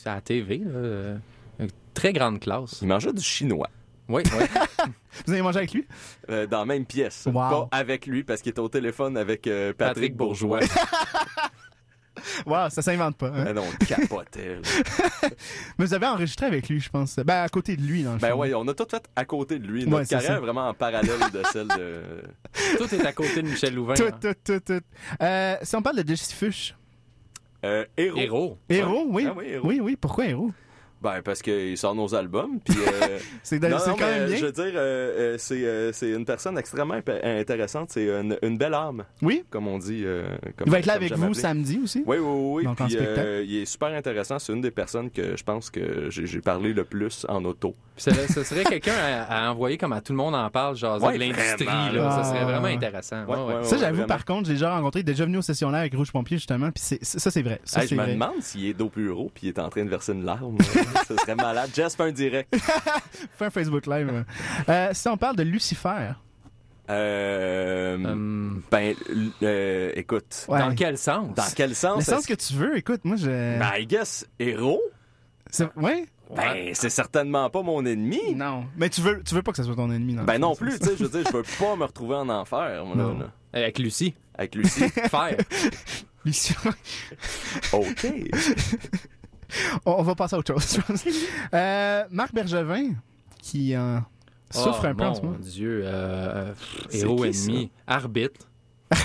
à 0.06 0.16
la 0.16 0.22
TV. 0.22 0.58
Là. 0.58 0.72
Euh, 0.72 1.18
une 1.60 1.70
très 1.94 2.12
grande 2.12 2.40
classe. 2.42 2.80
Il 2.82 2.88
mangeait 2.90 3.14
du 3.14 3.24
chinois. 3.24 3.70
Oui, 4.10 4.24
oui. 4.26 4.46
Vous 5.26 5.34
avez 5.34 5.42
mangé 5.42 5.58
avec 5.60 5.74
lui? 5.74 5.86
euh, 6.30 6.48
dans 6.48 6.60
la 6.60 6.66
même 6.66 6.86
pièce. 6.86 7.26
Wow. 7.26 7.34
Pas 7.34 7.68
avec 7.72 8.06
lui, 8.06 8.24
parce 8.24 8.42
qu'il 8.42 8.52
était 8.52 8.60
au 8.60 8.70
téléphone 8.70 9.18
avec 9.18 9.48
euh, 9.48 9.74
Patrick, 9.74 9.78
Patrick 9.78 10.16
Bourgeois. 10.16 10.60
Wow, 12.46 12.70
ça 12.70 12.82
s'invente 12.82 13.18
pas. 13.18 13.28
hein. 13.28 13.46
Ah 13.48 13.54
non, 13.54 13.66
capotait. 13.88 14.60
Mais 15.78 15.86
vous 15.86 15.94
avez 15.94 16.06
enregistré 16.06 16.46
avec 16.46 16.70
lui, 16.70 16.80
je 16.80 16.90
pense. 16.90 17.16
Ben, 17.18 17.42
à 17.44 17.50
côté 17.50 17.76
de 17.76 17.82
lui, 17.82 18.04
dans 18.04 18.14
le 18.14 18.20
Ben 18.20 18.34
ouais, 18.36 18.54
on 18.54 18.68
a 18.68 18.74
tout 18.74 18.86
fait 18.90 19.08
à 19.16 19.26
côté 19.26 19.60
de 19.60 19.68
lui. 19.68 19.86
Notre 19.86 19.98
Ouais, 20.02 20.06
carrière 20.06 20.38
est 20.38 20.40
vraiment 20.40 20.68
en 20.70 20.74
parallèle 20.74 21.20
de 21.34 21.42
celle 21.52 21.68
de... 21.70 22.02
Tout 22.78 22.94
est 22.96 23.06
à 23.06 23.14
côté 23.14 23.42
de 23.42 23.48
Michel 23.48 23.74
Louvain. 23.76 23.94
Tout, 23.96 24.04
hein. 24.06 24.20
tout, 24.22 24.34
tout, 24.44 24.60
tout. 24.60 24.82
Euh, 25.22 25.56
si 25.62 25.76
on 25.76 25.82
parle 25.82 26.04
de 26.04 26.08
Jesse 26.08 26.34
Fuchs. 26.34 26.76
Euh, 27.66 27.86
héros. 27.98 28.18
Héros. 28.20 28.58
Héros, 28.70 29.06
oui. 29.10 29.26
Ah 29.28 29.34
oui, 29.36 29.46
héros. 29.48 29.68
oui, 29.68 29.80
oui. 29.82 29.96
Pourquoi 29.96 30.26
héros? 30.28 30.52
Ben, 31.02 31.22
parce 31.24 31.42
qu'il 31.44 31.78
sort 31.78 31.94
nos 31.94 32.16
albums, 32.16 32.60
puis... 32.66 32.76
euh, 32.80 33.20
C'est 33.44 33.62
non, 33.62 33.78
quand 33.78 33.96
mais, 34.00 34.20
même 34.20 34.28
bien. 34.30 34.38
Je 34.38 34.46
veux 34.46 34.52
dire, 34.52 34.72
euh, 34.76 35.34
euh, 35.36 35.36
c'est 35.38 35.64
euh, 35.64 35.92
c'est 35.94 36.10
une 36.10 36.26
personne 36.26 36.58
extrêmement 36.58 36.96
imp- 36.96 37.22
intéressante. 37.24 37.90
C'est 37.92 38.08
une, 38.08 38.36
une 38.42 38.58
belle 38.58 38.74
âme, 38.74 39.04
Oui. 39.22 39.44
comme 39.50 39.68
on 39.68 39.78
dit. 39.78 40.04
euh, 40.06 40.28
comme- 40.58 40.66
Il 40.68 40.72
va 40.72 40.80
être 40.80 40.86
là 40.88 40.94
avec 40.94 41.14
vous 41.14 41.34
samedi 41.36 41.80
aussi. 41.84 42.04
Oui, 42.06 42.18
oui, 42.18 42.40
oui. 42.58 42.64
Donc, 42.64 42.82
en 42.82 42.86
Puis, 42.86 42.96
spectacle. 42.96 43.20
euh, 43.20 43.44
il 43.48 43.58
est 43.58 43.66
super 43.66 43.90
intéressant. 43.90 44.40
C'est 44.40 44.54
une 44.54 44.62
des 44.62 44.72
personnes 44.72 45.12
que 45.12 45.38
je 45.38 45.44
pense 45.44 45.70
que 45.70 46.10
j'ai 46.10 46.42
parlé 46.42 46.74
le 46.74 46.84
plus 46.84 47.26
en 47.30 47.46
auto. 47.46 47.76
Puis 47.96 48.04
ça, 48.04 48.28
ce 48.28 48.44
serait 48.44 48.64
quelqu'un 48.64 48.94
à, 48.96 49.48
à 49.48 49.52
envoyer 49.52 49.78
comme 49.78 49.94
à 49.94 50.02
tout 50.02 50.14
le 50.14 50.18
monde 50.18 50.36
en 50.36 50.50
parle, 50.50 50.76
genre 50.76 51.02
Ouais, 51.02 51.14
de 51.14 51.20
l'industrie. 51.20 51.66
vraiment, 51.66 51.86
là. 51.88 51.94
là. 51.94 52.12
Ça 52.12 52.24
serait 52.30 52.40
Ah, 52.42 52.46
vraiment 52.46 52.68
intéressant. 52.68 53.24
Ouais, 53.26 53.56
Ouais, 53.56 53.64
Ça, 53.64 53.78
j'avoue, 53.78 54.06
par 54.06 54.26
contre, 54.26 54.48
j'ai 54.48 54.54
déjà 54.54 54.76
rencontré, 54.76 55.04
déjà 55.04 55.26
venu 55.26 55.38
aux 55.38 55.42
sessions 55.44 55.70
là 55.70 55.80
avec 55.80 55.94
Rouge 55.96 56.12
Pompier, 56.12 56.38
justement. 56.38 56.72
Puis 56.72 56.84
c'est- 56.84 57.04
ça, 57.04 57.32
c'est 57.32 57.42
vrai. 57.44 57.60
Ça, 57.64 57.82
Hey, 57.84 57.88
je 57.88 57.96
me 57.96 58.06
demande 58.06 58.42
s'il 58.42 58.66
est 58.66 58.74
dos 58.74 58.90
bureau 58.96 59.32
puis 59.34 59.48
il 59.48 59.50
est 59.50 59.60
en 59.60 59.70
train 59.70 59.84
de 59.86 59.90
verser 59.90 60.14
une 60.14 60.26
larme. 60.26 60.58
Ce 61.08 61.16
serait 61.18 61.36
malade. 61.36 61.70
Jess 61.74 61.96
fait 61.96 62.04
un 62.04 62.12
direct. 62.12 62.56
Fais 63.38 63.46
un 63.46 63.50
Facebook 63.50 63.86
Live. 63.88 64.26
Euh, 64.70 64.90
si 64.94 65.08
on 65.08 65.18
parle 65.18 65.36
de 65.36 65.44
Lucifer, 65.44 66.12
Euh, 66.90 67.96
Hum, 67.96 68.62
ben, 68.72 68.96
euh, 69.44 69.92
écoute. 69.96 70.46
Ouais. 70.48 70.60
Dans 70.60 70.74
quel 70.76 70.98
sens? 70.98 71.34
Dans 71.36 71.44
quel 71.56 71.76
sens? 71.76 71.98
le 71.98 72.04
sens 72.16 72.26
que 72.26 72.34
tu 72.34 72.54
veux, 72.54 72.78
écoute, 72.78 73.02
moi, 73.04 73.18
je. 73.18 73.26
Ben, 73.60 73.72
I 73.78 73.86
guess, 73.86 74.26
héros? 74.40 74.82
Ouais? 75.76 76.06
Ben, 76.36 76.72
c'est 76.74 76.90
certainement 76.90 77.50
pas 77.50 77.62
mon 77.62 77.86
ennemi. 77.86 78.36
Non. 78.36 78.66
Mais 78.76 78.90
tu 78.90 79.00
veux, 79.02 79.24
tu 79.24 79.34
veux 79.34 79.42
pas 79.42 79.52
que 79.52 79.58
ça 79.58 79.64
soit 79.64 79.76
ton 79.76 79.90
ennemi, 79.92 80.14
non? 80.14 80.24
Ben 80.24 80.40
non 80.40 80.56
plus, 80.56 80.78
tu 80.80 80.86
sais, 80.88 80.98
je 80.98 81.06
veux 81.06 81.10
dire, 81.10 81.30
je 81.32 81.38
veux 81.38 81.44
pas 81.60 81.76
me 81.78 81.86
retrouver 81.86 82.16
en 82.16 82.28
enfer, 82.30 82.84
moi, 82.86 82.96
là, 82.98 83.04
Non. 83.04 83.20
là, 83.20 83.32
Avec 83.54 83.80
Lucie. 83.80 84.14
avec 84.36 84.56
Lucie. 84.56 84.90
Faire. 84.90 85.38
Lucifer. 86.26 86.70
OK. 87.72 88.08
on, 89.86 89.92
on 89.94 90.04
va 90.04 90.16
passer 90.16 90.36
à 90.36 90.40
autre 90.40 90.54
chose. 90.60 90.80
Euh, 91.54 92.04
Marc 92.12 92.34
Bergevin, 92.34 92.92
qui 93.42 93.76
euh, 93.76 94.00
souffre 94.52 94.82
Oh, 94.84 94.88
un 94.88 94.96
peu 94.96 95.04
en 95.04 95.08
mon 95.10 95.16
ce 95.16 95.22
moment. 95.22 95.38
Dieu. 95.40 95.82
euh, 95.86 96.54
C'est 96.90 97.00
héros 97.00 97.16
qui, 97.18 97.28
ennemi. 97.28 97.72
Arbitre. 97.86 98.48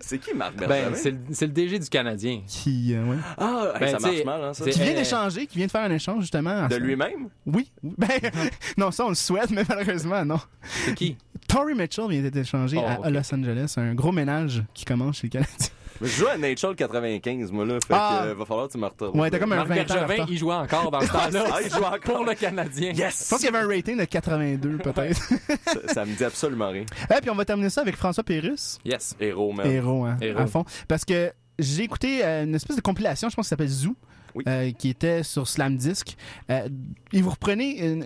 C'est 0.00 0.18
qui 0.18 0.32
Marc 0.34 0.54
Ben, 0.56 0.68
Bergevin? 0.68 0.94
c'est 0.96 1.10
le, 1.10 1.18
c'est 1.32 1.46
le 1.46 1.52
DG 1.52 1.78
du 1.78 1.88
Canadien. 1.88 2.42
Qui, 2.46 2.94
euh, 2.94 3.04
ouais. 3.04 3.16
Ah, 3.36 3.72
hey, 3.74 3.80
Ben, 3.80 3.90
ça 3.90 3.98
sais, 3.98 4.06
marche 4.06 4.24
mal, 4.24 4.44
hein, 4.44 4.54
ça. 4.54 4.64
qui 4.70 4.78
vient 4.80 4.92
euh, 4.92 4.96
d'échanger, 4.96 5.46
qui 5.46 5.56
vient 5.58 5.66
de 5.66 5.70
faire 5.72 5.82
un 5.82 5.90
échange, 5.90 6.20
justement. 6.22 6.50
en 6.50 6.68
De 6.68 6.76
lui-même? 6.76 7.28
Oui. 7.46 7.70
Ben, 7.82 8.08
non, 8.78 8.90
ça, 8.92 9.04
on 9.06 9.08
le 9.10 9.14
souhaite, 9.16 9.50
mais 9.50 9.64
malheureusement, 9.68 10.24
non. 10.24 10.38
C'est 10.62 10.94
qui? 10.94 11.16
Tory 11.48 11.74
Mitchell 11.74 12.08
vient 12.08 12.22
d'être 12.22 12.36
échangé 12.36 12.76
Oh, 12.80 13.02
à. 13.02 13.10
Los 13.10 13.34
Angeles. 13.34 13.74
Un 13.76 13.94
gros 13.94 14.12
ménage 14.12 14.62
qui 14.72 14.84
commence 14.84 15.16
chez 15.16 15.26
les 15.26 15.30
Canadiens. 15.30 15.56
Je 16.00 16.06
joue 16.06 16.26
à 16.28 16.36
Nature 16.38 16.74
95, 16.74 17.52
moi, 17.52 17.64
là. 17.66 17.74
Fait 17.86 17.94
Ah. 17.94 18.20
que, 18.24 18.28
euh, 18.28 18.34
va 18.34 18.44
falloir 18.46 18.66
que 18.68 18.72
tu 18.72 18.78
me 18.78 18.86
retrouves. 18.86 19.16
Ouais, 19.20 19.30
t'as 19.30 19.38
comme 19.38 19.52
un 19.52 19.56
Marc 19.56 19.68
20 19.68 19.74
ans 19.74 19.78
en 19.80 19.86
Bergevin, 19.86 20.06
retard. 20.12 20.26
il 20.30 20.38
jouait 20.38 20.54
encore 20.54 20.90
dans 20.90 21.00
ce 21.00 21.06
temps-là. 21.12 21.44
Ah, 21.52 21.58
il 21.62 21.70
joue 21.70 21.76
encore. 21.84 21.98
Pour 22.00 22.24
le 22.24 22.34
Canadien. 22.34 22.92
Yes! 22.92 23.24
Je 23.24 23.28
pense 23.30 23.38
qu'il 23.40 23.52
y 23.52 23.54
avait 23.54 23.64
un 23.64 23.68
rating 23.68 23.98
de 23.98 24.04
82, 24.04 24.78
peut-être. 24.78 25.20
ça, 25.66 25.74
ça 25.94 26.04
me 26.04 26.14
dit 26.14 26.24
absolument 26.24 26.70
rien. 26.70 26.82
Et 27.10 27.20
puis, 27.20 27.30
on 27.30 27.34
va 27.34 27.44
terminer 27.44 27.70
ça 27.70 27.82
avec 27.82 27.96
François 27.96 28.24
Pérus. 28.24 28.78
Yes. 28.84 29.14
Héros, 29.20 29.52
man. 29.52 29.66
Héros, 29.70 30.04
hein, 30.04 30.16
Héros. 30.20 30.38
à 30.40 30.46
fond. 30.46 30.64
Parce 30.88 31.04
que 31.04 31.32
j'ai 31.58 31.82
écouté 31.82 32.24
euh, 32.24 32.44
une 32.44 32.54
espèce 32.54 32.76
de 32.76 32.80
compilation, 32.80 33.28
je 33.28 33.36
pense 33.36 33.44
que 33.44 33.48
ça 33.48 33.50
s'appelle 33.50 33.68
Zoo. 33.68 33.94
Oui. 34.34 34.44
euh, 34.48 34.70
qui 34.72 34.88
était 34.88 35.22
sur 35.22 35.46
Slam 35.48 35.76
Disc. 35.76 36.16
Euh, 36.50 36.68
et 37.12 37.20
vous 37.22 37.30
reprenez, 37.30 37.78
une- 37.86 38.02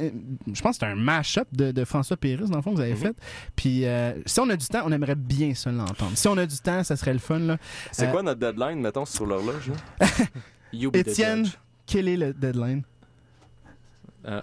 une- 0.47 0.55
je 0.55 0.61
pense 0.62 0.79
que 0.79 0.87
c'est 0.87 0.91
un 0.93 0.95
mash-up 0.95 1.49
de, 1.53 1.70
de 1.72 1.85
François 1.85 2.16
Pérus, 2.16 2.51
dans 2.51 2.57
le 2.57 2.62
fond, 2.62 2.70
que 2.70 2.77
vous 2.77 2.83
avez 2.83 2.93
Mhm. 2.93 2.99
fait. 2.99 3.16
Puis 3.57 3.85
euh, 3.87 4.12
si 4.27 4.41
on 4.41 4.49
a 4.51 4.57
du 4.57 4.66
temps, 4.66 4.83
on 4.85 4.93
aimerait 4.93 5.14
bien 5.14 5.55
ça 5.55 5.70
l'entendre. 5.70 6.12
Si 6.16 6.27
on 6.29 6.37
a 6.39 6.47
du 6.47 6.57
temps, 6.59 6.83
ça 6.85 6.97
serait 6.97 7.12
le 7.12 7.18
fun. 7.18 7.57
C'est 7.93 8.07
Euh, 8.09 8.11
quoi 8.11 8.22
notre 8.22 8.41
deadline, 8.41 8.81
mettons, 8.81 9.05
sur 9.05 9.27
l'horloge? 9.27 9.70
Étienne, 10.72 11.47
quel 11.87 12.09
est 12.09 12.16
le 12.16 12.33
deadline? 12.33 12.83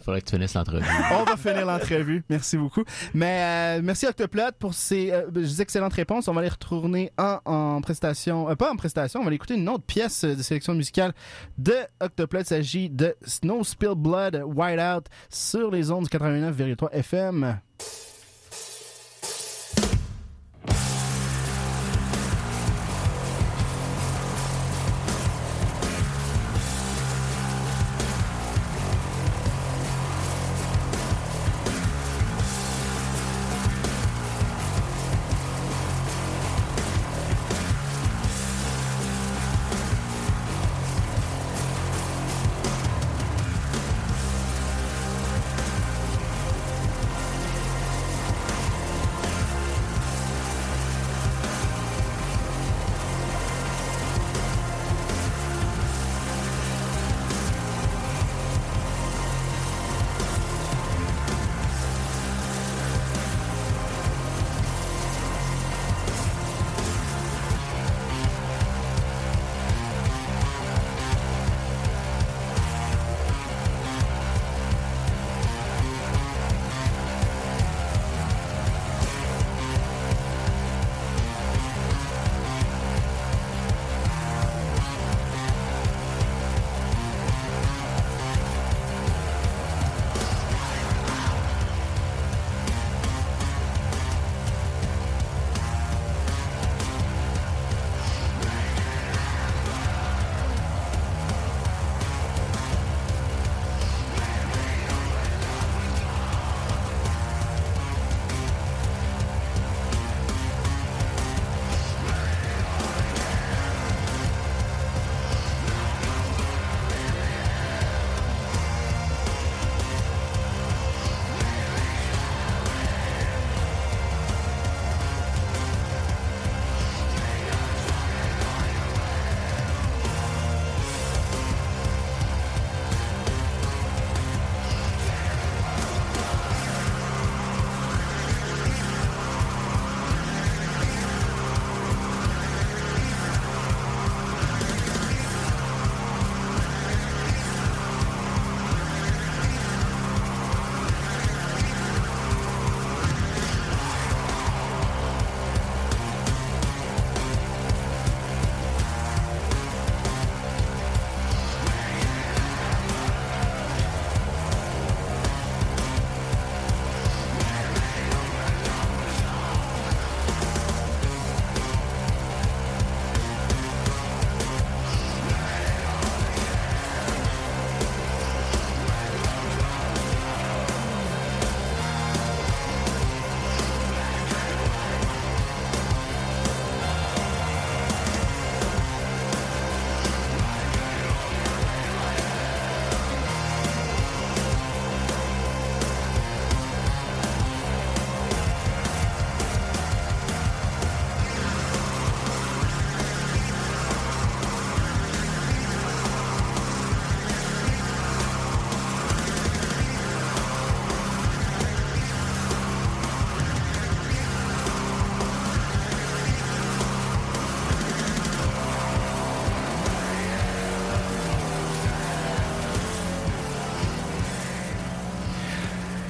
Faudrait 0.04 0.22
que 0.22 0.28
tu 0.30 0.36
finisses 0.36 0.54
l'entrevue. 0.54 0.86
On 1.12 1.24
va 1.24 1.38
finir 1.38 1.66
l'entrevue. 1.66 2.24
Merci 2.30 2.58
beaucoup. 2.58 2.84
Mais 3.14 3.78
euh, 3.80 3.82
merci 3.84 4.06
Octoplot 4.06 4.52
pour 4.60 4.74
ces 4.74 5.12
euh, 5.12 5.30
excellentes 5.60 5.94
réponses. 5.94 6.28
On 6.28 6.34
va 6.34 6.42
les 6.42 6.50
retourner 6.50 7.12
en, 7.18 7.40
en 7.46 7.82
prestation. 7.82 8.50
euh, 8.50 8.56
pas 8.56 8.72
en 8.72 8.76
prestation, 8.76 9.20
on 9.20 9.24
va 9.24 9.28
aller 9.28 9.36
écouter 9.36 9.56
une 9.56 9.68
autre 9.70 9.84
pièce 9.84 10.24
euh, 10.24 10.36
de 10.36 10.42
sélection 10.44 10.74
musicale 10.76 11.14
de 11.58 11.74
Octoplot. 12.00 12.42
Il 12.42 12.46
s'agit 12.46 12.90
de 12.90 13.16
Snow 13.26 13.64
Spill 13.64 13.96
Blood 13.96 14.44
Whiteout 14.46 15.04
sur 15.30 15.72
les 15.72 15.92
ondes 15.92 16.08
du 16.08 16.18
89,3 16.18 16.90
FM. 16.92 17.60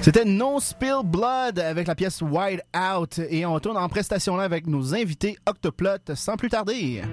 C'était 0.02 0.26
No 0.26 0.60
Spill 0.60 1.02
Blood 1.06 1.60
avec 1.60 1.88
la 1.88 1.94
pièce 1.94 2.24
Wide 2.24 2.64
Out 2.76 3.20
et 3.30 3.46
on 3.46 3.60
tourne 3.60 3.78
en 3.78 3.88
prestation 3.88 4.36
là 4.36 4.44
avec 4.44 4.66
nos 4.66 4.96
invités 4.96 5.38
Octoplot 5.46 6.16
sans 6.16 6.38
plus 6.38 6.50
tarder. 6.50 7.04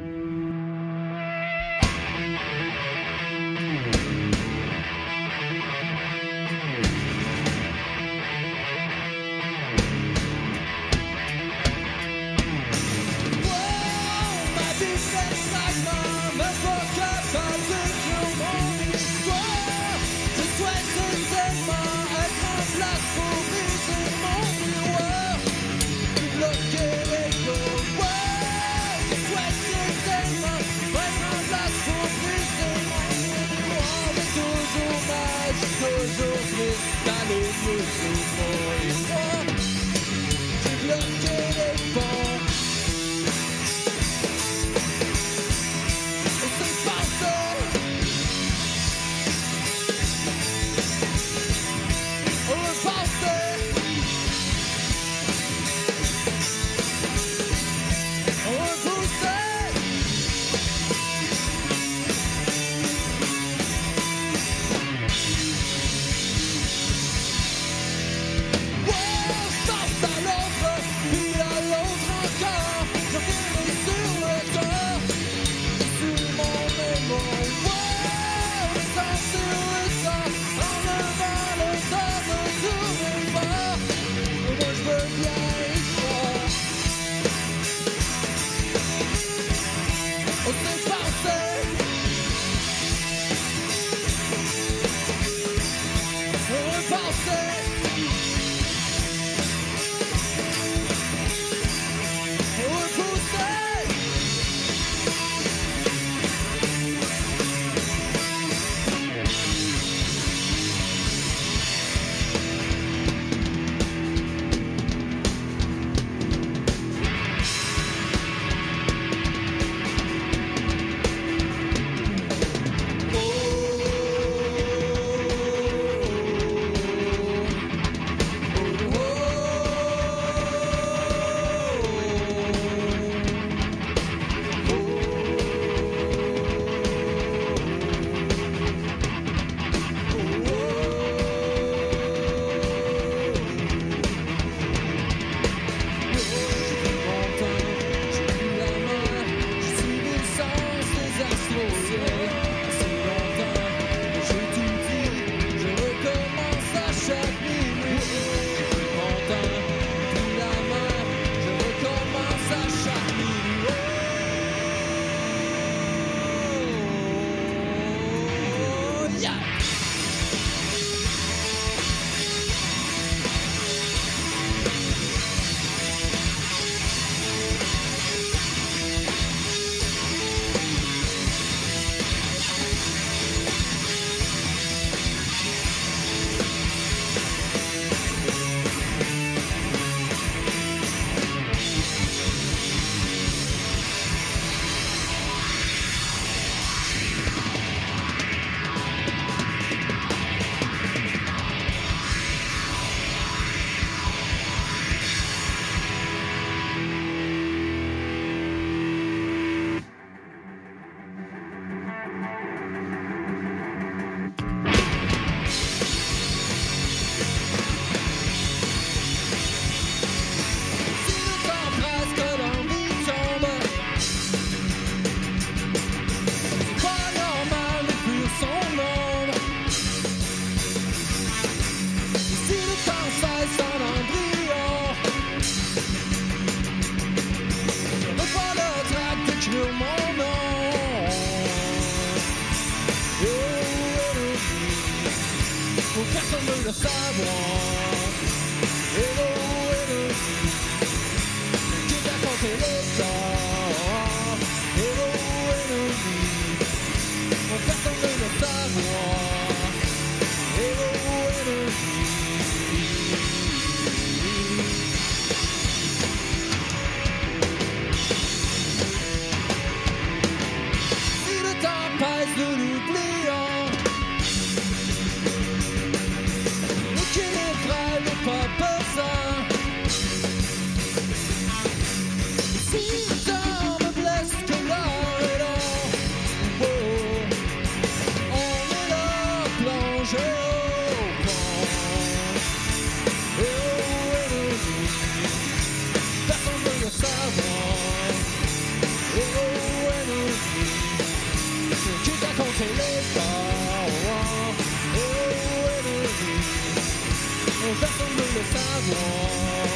Personne 308.45 309.67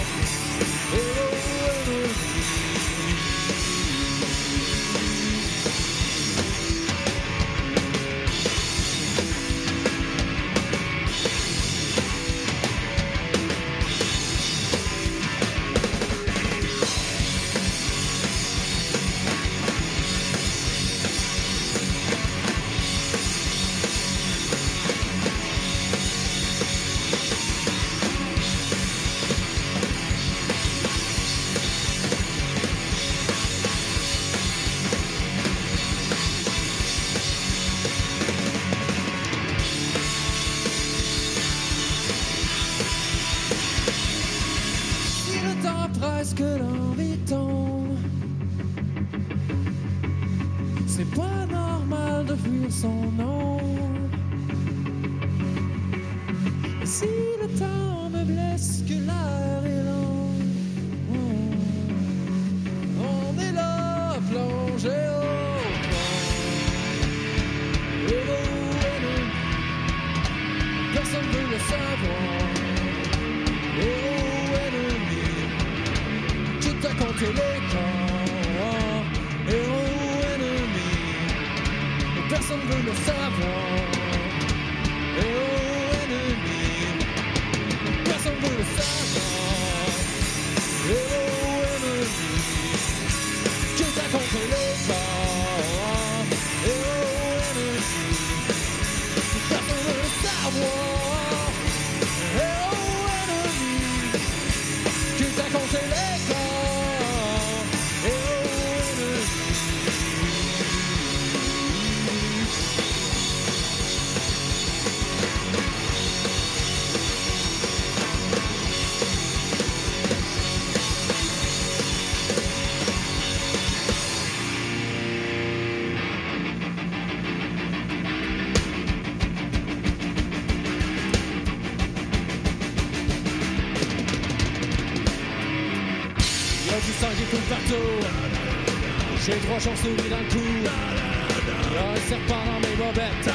J'ai 139.24 139.34
trois 139.34 139.60
chauves-souris 139.60 140.10
dans 140.10 140.18
le 140.18 140.24
cou. 140.24 140.42
Y 140.42 141.78
a 141.78 141.90
un 141.92 141.96
serpent 142.08 142.42
dans 142.44 142.58
mes 142.58 142.74
bobettes. 142.74 143.30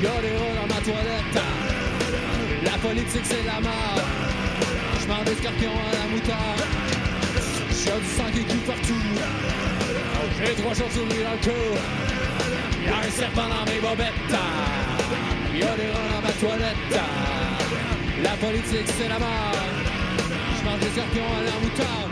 Y 0.00 0.06
a 0.06 0.20
des 0.22 0.36
rats 0.38 0.54
dans 0.60 0.74
ma 0.74 0.80
toilette. 0.80 1.38
La 2.62 2.78
politique 2.78 3.24
c'est 3.24 3.44
la 3.44 3.60
mort. 3.60 4.00
J'mange 5.02 5.24
des 5.24 5.34
scorpions 5.34 5.72
à 5.72 5.92
la 5.98 6.06
moutarde. 6.14 6.62
J'ai 7.68 7.98
du 7.98 8.06
sang 8.14 8.30
qui 8.32 8.44
coule 8.44 8.64
partout. 8.64 9.04
J'ai 10.38 10.54
trois 10.62 10.74
chauves-souris 10.74 11.24
dans 11.24 11.32
le 11.32 11.42
cou. 11.42 11.60
Y 12.84 12.88
a 12.90 12.98
un 12.98 13.10
serpent 13.10 13.48
dans 13.48 13.72
mes 13.72 13.80
bobettes. 13.80 14.36
Y 15.52 15.62
a 15.62 15.74
des 15.74 15.90
rats 15.90 16.10
dans 16.14 16.22
ma 16.22 16.32
toilette. 16.38 17.00
La 18.22 18.34
politique 18.36 18.88
c'est 18.96 19.08
la 19.08 19.18
mort. 19.18 19.64
Je 20.58 20.64
mange 20.64 20.78
des 20.78 20.90
scorpions 20.90 21.30
à 21.38 21.42
la 21.42 21.58
moutarde. 21.60 22.09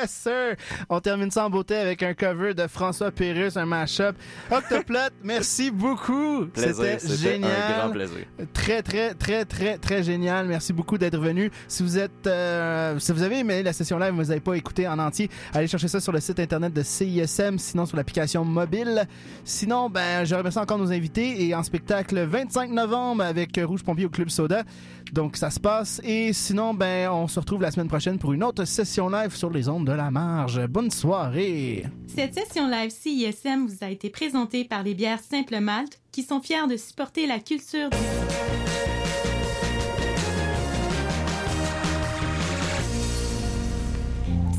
Yes, 0.00 0.10
sir! 0.10 0.56
On 0.88 1.00
termine 1.00 1.30
ça 1.30 1.46
en 1.46 1.50
beauté 1.50 1.76
avec 1.76 2.02
un 2.02 2.14
cover 2.14 2.54
de 2.54 2.66
François 2.66 3.10
Pérus, 3.10 3.56
un 3.56 3.66
mashup. 3.66 4.16
Octoplot, 4.50 4.98
merci 5.22 5.70
beaucoup! 5.70 6.46
C'était 6.54 6.98
génial. 7.16 7.50
un 7.50 7.78
grand 7.78 7.92
plaisir. 7.92 8.26
Très, 8.52 8.82
très, 8.82 9.14
très, 9.14 9.44
très, 9.44 9.78
très 9.78 10.02
génial. 10.02 10.46
Merci 10.46 10.72
beaucoup 10.72 10.98
d'être 10.98 11.18
venu. 11.18 11.50
Si 11.66 11.82
vous 11.82 11.98
êtes, 11.98 12.26
euh, 12.26 12.98
si 12.98 13.12
vous 13.12 13.22
avez 13.22 13.38
aimé 13.38 13.62
la 13.62 13.72
session 13.72 13.98
live, 13.98 14.12
vous 14.12 14.24
n'avez 14.24 14.40
pas 14.40 14.54
écouté 14.54 14.86
en 14.86 14.98
entier, 14.98 15.30
allez 15.52 15.66
chercher 15.66 15.88
ça 15.88 16.00
sur 16.00 16.12
le 16.12 16.20
site 16.20 16.40
internet 16.40 16.72
de 16.72 16.82
CISM, 16.82 17.58
sinon 17.58 17.86
sur 17.86 17.96
l'application 17.96 18.44
mobile. 18.44 19.06
Sinon, 19.44 19.90
ben, 19.90 20.24
je 20.24 20.34
remercie 20.34 20.58
encore 20.58 20.78
nos 20.78 20.92
invités 20.92 21.46
et 21.46 21.54
en 21.54 21.62
spectacle 21.62 22.14
le 22.14 22.24
25 22.24 22.70
novembre 22.70 23.24
avec 23.24 23.58
Rouge 23.62 23.82
Pompier 23.82 24.06
au 24.06 24.10
Club 24.10 24.28
Soda. 24.28 24.64
Donc, 25.12 25.36
ça 25.36 25.50
se 25.50 25.58
passe. 25.58 26.00
Et 26.04 26.32
sinon, 26.32 26.74
ben, 26.74 27.10
on 27.10 27.28
se 27.28 27.40
retrouve 27.40 27.62
la 27.62 27.70
semaine 27.70 27.88
prochaine 27.88 28.18
pour 28.18 28.32
une 28.32 28.44
autre 28.44 28.64
session 28.64 29.08
live 29.08 29.34
sur 29.34 29.50
les 29.50 29.68
ondes 29.68 29.87
de 29.88 29.94
la 29.94 30.10
marge. 30.10 30.66
Bonne 30.66 30.90
soirée! 30.90 31.86
Cette 32.06 32.34
session 32.34 32.68
live 32.68 32.90
CISM 32.90 33.66
vous 33.66 33.82
a 33.82 33.88
été 33.88 34.10
présentée 34.10 34.64
par 34.64 34.82
les 34.82 34.92
bières 34.92 35.20
Simple 35.20 35.60
Malte 35.60 35.98
qui 36.12 36.22
sont 36.22 36.42
fiers 36.42 36.66
de 36.68 36.76
supporter 36.76 37.26
la 37.26 37.38
culture 37.38 37.88
du 37.88 37.96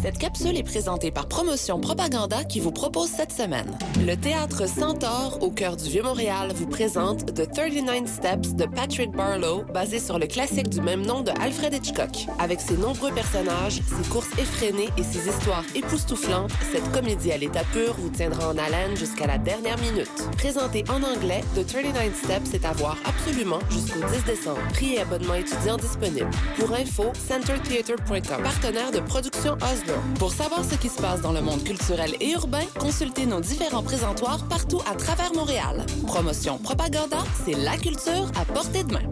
Cette 0.10 0.18
capsule 0.18 0.57
est 0.57 0.64
présentée 0.64 1.12
par 1.12 1.28
Promotion 1.28 1.80
Propaganda 1.80 2.43
qui 2.43 2.60
vous 2.60 2.72
propose 2.72 3.10
cette 3.10 3.32
semaine. 3.32 3.78
Le 4.07 4.16
théâtre 4.16 4.68
Centaure 4.68 5.38
au 5.43 5.51
cœur 5.51 5.78
du 5.78 5.88
Vieux-Montréal 5.88 6.51
vous 6.55 6.66
présente 6.66 7.32
The 7.36 7.47
39 7.53 8.07
Steps 8.07 8.55
de 8.55 8.66
Patrick 8.66 9.12
Barlow, 9.12 9.66
basé 9.72 9.99
sur 9.99 10.18
le 10.18 10.26
classique 10.26 10.70
du 10.70 10.82
même 10.82 11.05
nom 11.05 11.22
de 11.22 11.30
Alfred 11.39 11.76
Hitchcock. 11.76 12.26
Avec 12.39 12.60
ses 12.60 12.76
nombreux 12.76 13.12
personnages, 13.12 13.82
ses 13.84 14.10
courses 14.10 14.32
effrénées 14.39 14.89
et 14.97 15.03
ses 15.03 15.30
histoires 15.30 15.64
époustouflantes, 15.76 16.49
cette 16.72 16.91
comédie 16.91 17.32
à 17.32 17.38
l'état 17.38 17.64
pur 17.72 17.93
vous 17.99 18.10
tiendra 18.10 18.49
en 18.49 18.57
haleine 18.57 18.97
jusqu'à 18.97 19.28
la 19.28 19.38
dernière 19.38 19.78
minute. 19.78 20.10
Présenté 20.38 20.84
en 20.89 21.03
anglais, 21.03 21.43
The 21.55 21.68
39 21.68 22.16
Steps 22.16 22.55
est 22.55 22.66
à 22.66 22.74
voir 22.74 22.97
absolument 23.05 23.60
jusqu'au 23.70 23.99
10 23.99 24.24
décembre. 24.26 24.62
Prix 24.74 24.95
et 24.95 25.01
abonnement 25.01 25.36
étudiant 25.36 25.78
disponibles. 25.78 26.32
Pour 26.57 26.74
info, 26.74 27.12
centertheater.com, 27.28 28.41
partenaire 28.41 28.91
de 28.91 29.01
Production 29.01 29.53
Oslo. 29.53 29.99
Pour 30.18 30.32
savoir 30.32 30.64
ce 30.64 30.76
qui 30.76 30.89
se 30.89 31.02
passe 31.02 31.22
dans 31.22 31.32
le 31.32 31.41
monde 31.41 31.64
culturel 31.64 32.16
et 32.20 32.32
urbain, 32.32 32.64
consultez 32.80 33.26
nos 33.26 33.39
différents 33.39 33.84
présentoirs 33.84 34.47
partout 34.47 34.82
à 34.89 34.95
travers 34.95 35.34
Montréal. 35.34 35.86
Promotion 36.08 36.58
Propaganda, 36.58 37.18
c'est 37.45 37.56
la 37.56 37.78
culture 37.78 38.32
à 38.39 38.45
portée 38.45 38.84
de 38.84 38.93
main. 38.93 39.04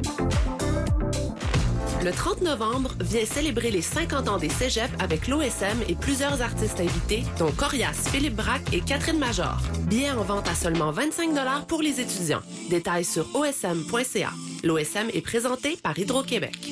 Le 2.04 2.12
30 2.12 2.42
novembre 2.42 2.92
vient 3.02 3.26
célébrer 3.26 3.72
les 3.72 3.82
50 3.82 4.30
ans 4.30 4.38
des 4.38 4.50
cégeps 4.50 4.94
avec 5.00 5.28
l'OSM 5.28 5.82
et 5.90 5.96
plusieurs 5.96 6.42
artistes 6.42 6.80
invités, 6.80 7.24
dont 7.40 7.52
Corias, 7.52 7.94
Philippe 8.12 8.36
Braque 8.36 8.72
et 8.72 8.82
Catherine 8.82 9.18
Major. 9.18 9.58
Billets 9.88 10.12
en 10.12 10.24
vente 10.24 10.48
à 10.48 10.56
seulement 10.56 10.92
25 10.92 11.32
pour 11.68 11.82
les 11.82 12.00
étudiants. 12.00 12.42
Détails 12.70 13.04
sur 13.04 13.28
osm.ca. 13.36 14.30
L'OSM 14.64 15.10
est 15.14 15.22
présenté 15.22 15.78
par 15.82 15.98
Hydro-Québec. 15.98 16.72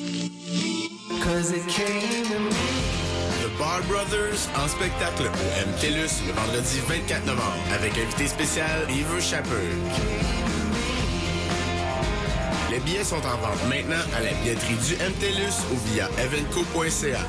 Bar 3.58 3.80
Brothers 3.88 4.48
en 4.54 4.68
spectacle 4.68 5.22
au 5.24 5.68
MTLUS 5.70 6.26
le 6.26 6.32
vendredi 6.32 6.80
24 6.86 7.24
novembre 7.24 7.56
avec 7.72 7.92
invité 7.96 8.26
spécial 8.26 8.86
Yves 8.90 9.20
Chapeux. 9.20 9.70
Les 12.70 12.80
billets 12.80 13.04
sont 13.04 13.16
en 13.16 13.36
vente 13.38 13.62
maintenant 13.68 14.02
à 14.14 14.20
la 14.20 14.32
billetterie 14.42 14.74
du 14.74 14.94
MTLUS 14.96 15.64
ou 15.72 15.76
via 15.90 16.08
evenco.ca. 16.18 17.20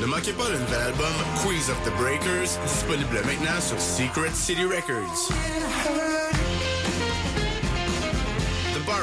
Ne 0.00 0.06
manquez 0.06 0.32
pas 0.32 0.48
le 0.48 0.58
nouvel 0.58 0.80
album 0.80 1.14
Queens 1.42 1.70
of 1.70 1.78
the 1.84 1.96
Breakers, 1.96 2.58
disponible 2.66 3.20
maintenant 3.24 3.60
sur 3.60 3.80
Secret 3.80 4.34
City 4.34 4.64
Records. 4.64 6.41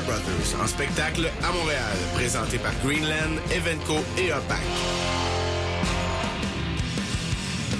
Brothers 0.01 0.61
en 0.61 0.67
spectacle 0.67 1.29
à 1.43 1.51
Montréal, 1.51 1.97
présenté 2.15 2.57
par 2.57 2.71
Greenland, 2.83 3.39
Evenco 3.51 3.99
et 4.17 4.31
OPAC. 4.31 4.59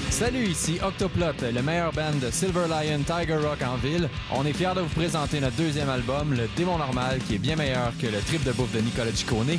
Salut, 0.10 0.48
ici 0.48 0.80
Octoplot, 0.84 1.34
le 1.54 1.62
meilleur 1.62 1.94
band 1.94 2.16
de 2.22 2.30
Silver 2.30 2.66
Lion 2.68 3.00
Tiger 3.06 3.38
Rock 3.38 3.62
en 3.66 3.78
ville. 3.78 4.10
On 4.32 4.46
est 4.46 4.52
fiers 4.54 4.74
de 4.76 4.82
vous 4.82 4.90
présenter 4.90 5.40
notre 5.40 5.56
deuxième 5.56 5.90
album, 5.90 6.34
Le 6.34 6.50
Démon 6.58 6.78
Normal, 6.78 7.20
qui 7.28 7.36
est 7.36 7.40
bien 7.40 7.56
meilleur 7.56 7.94
que 8.02 8.08
le 8.08 8.20
trip 8.20 8.44
de 8.44 8.52
bouffe 8.52 8.72
de 8.74 8.80
Nicolas 8.80 9.12
Ciccone. 9.14 9.58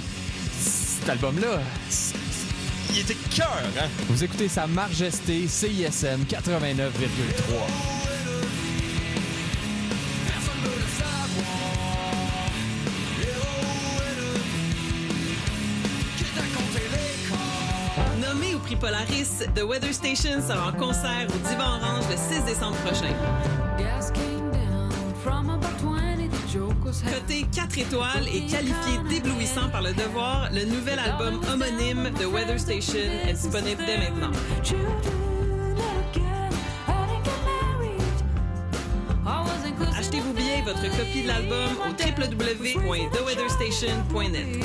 Cet 0.58 1.08
album-là, 1.08 1.60
Il 2.92 2.98
était 2.98 3.16
cœur, 3.34 3.62
hein? 3.78 3.86
vous 4.08 4.22
écoutez 4.22 4.48
Sa 4.48 4.66
Majesté 4.66 5.46
CISM 5.48 6.24
89,3. 6.28 7.99
Polaris, 18.80 19.44
The 19.54 19.62
Weather 19.62 19.92
Station 19.92 20.40
sera 20.40 20.68
en 20.68 20.72
concert 20.72 21.26
au 21.28 21.36
Divan 21.48 21.76
Orange 21.76 22.04
le 22.10 22.16
6 22.16 22.44
décembre 22.46 22.76
prochain. 22.78 23.12
Coté 27.12 27.44
4 27.54 27.78
étoiles 27.78 28.26
et 28.32 28.46
qualifié 28.46 28.98
d'éblouissant 29.08 29.68
par 29.70 29.82
le 29.82 29.92
devoir, 29.92 30.48
le 30.52 30.64
nouvel 30.64 30.98
album 30.98 31.40
homonyme 31.52 32.10
The 32.18 32.24
Weather 32.24 32.58
Station 32.58 32.98
est 33.28 33.34
disponible 33.34 33.84
dès 33.84 33.98
maintenant. 33.98 34.30
Achetez 39.96 40.20
vos 40.20 40.32
billets 40.32 40.58
et 40.60 40.62
votre 40.62 40.82
copie 40.96 41.22
de 41.22 41.28
l'album 41.28 41.76
au 41.84 41.90
www.theweatherstation.net. 41.92 44.64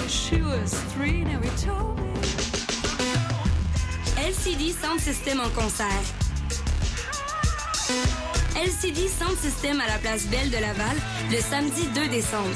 LCD 4.26 4.74
Sound 4.74 5.00
System 5.00 5.40
en 5.40 5.50
concert. 5.50 6.02
LCD 8.56 9.08
Sound 9.08 9.38
System 9.38 9.80
à 9.80 9.86
la 9.86 10.00
place 10.00 10.26
Belle 10.26 10.50
de 10.50 10.58
Laval 10.58 10.98
le 11.30 11.38
samedi 11.40 11.86
2 11.94 12.08
décembre. 12.08 12.50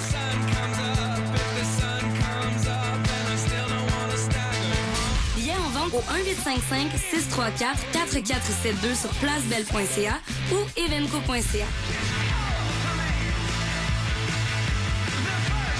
Billets 5.35 5.53
en 5.53 5.69
vente 5.69 5.93
au 5.93 6.13
1855 6.13 6.91
634 7.11 7.91
4472 7.91 8.97
sur 8.97 9.09
placebelle.ca 9.19 10.17
ou 10.51 10.57
evenco.ca. 10.75 11.67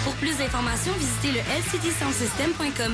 Pour 0.04 0.14
plus 0.18 0.38
d'informations, 0.38 0.94
visitez 1.00 1.32
le 1.32 1.40
lcdsoundsystem.com. 1.40 2.94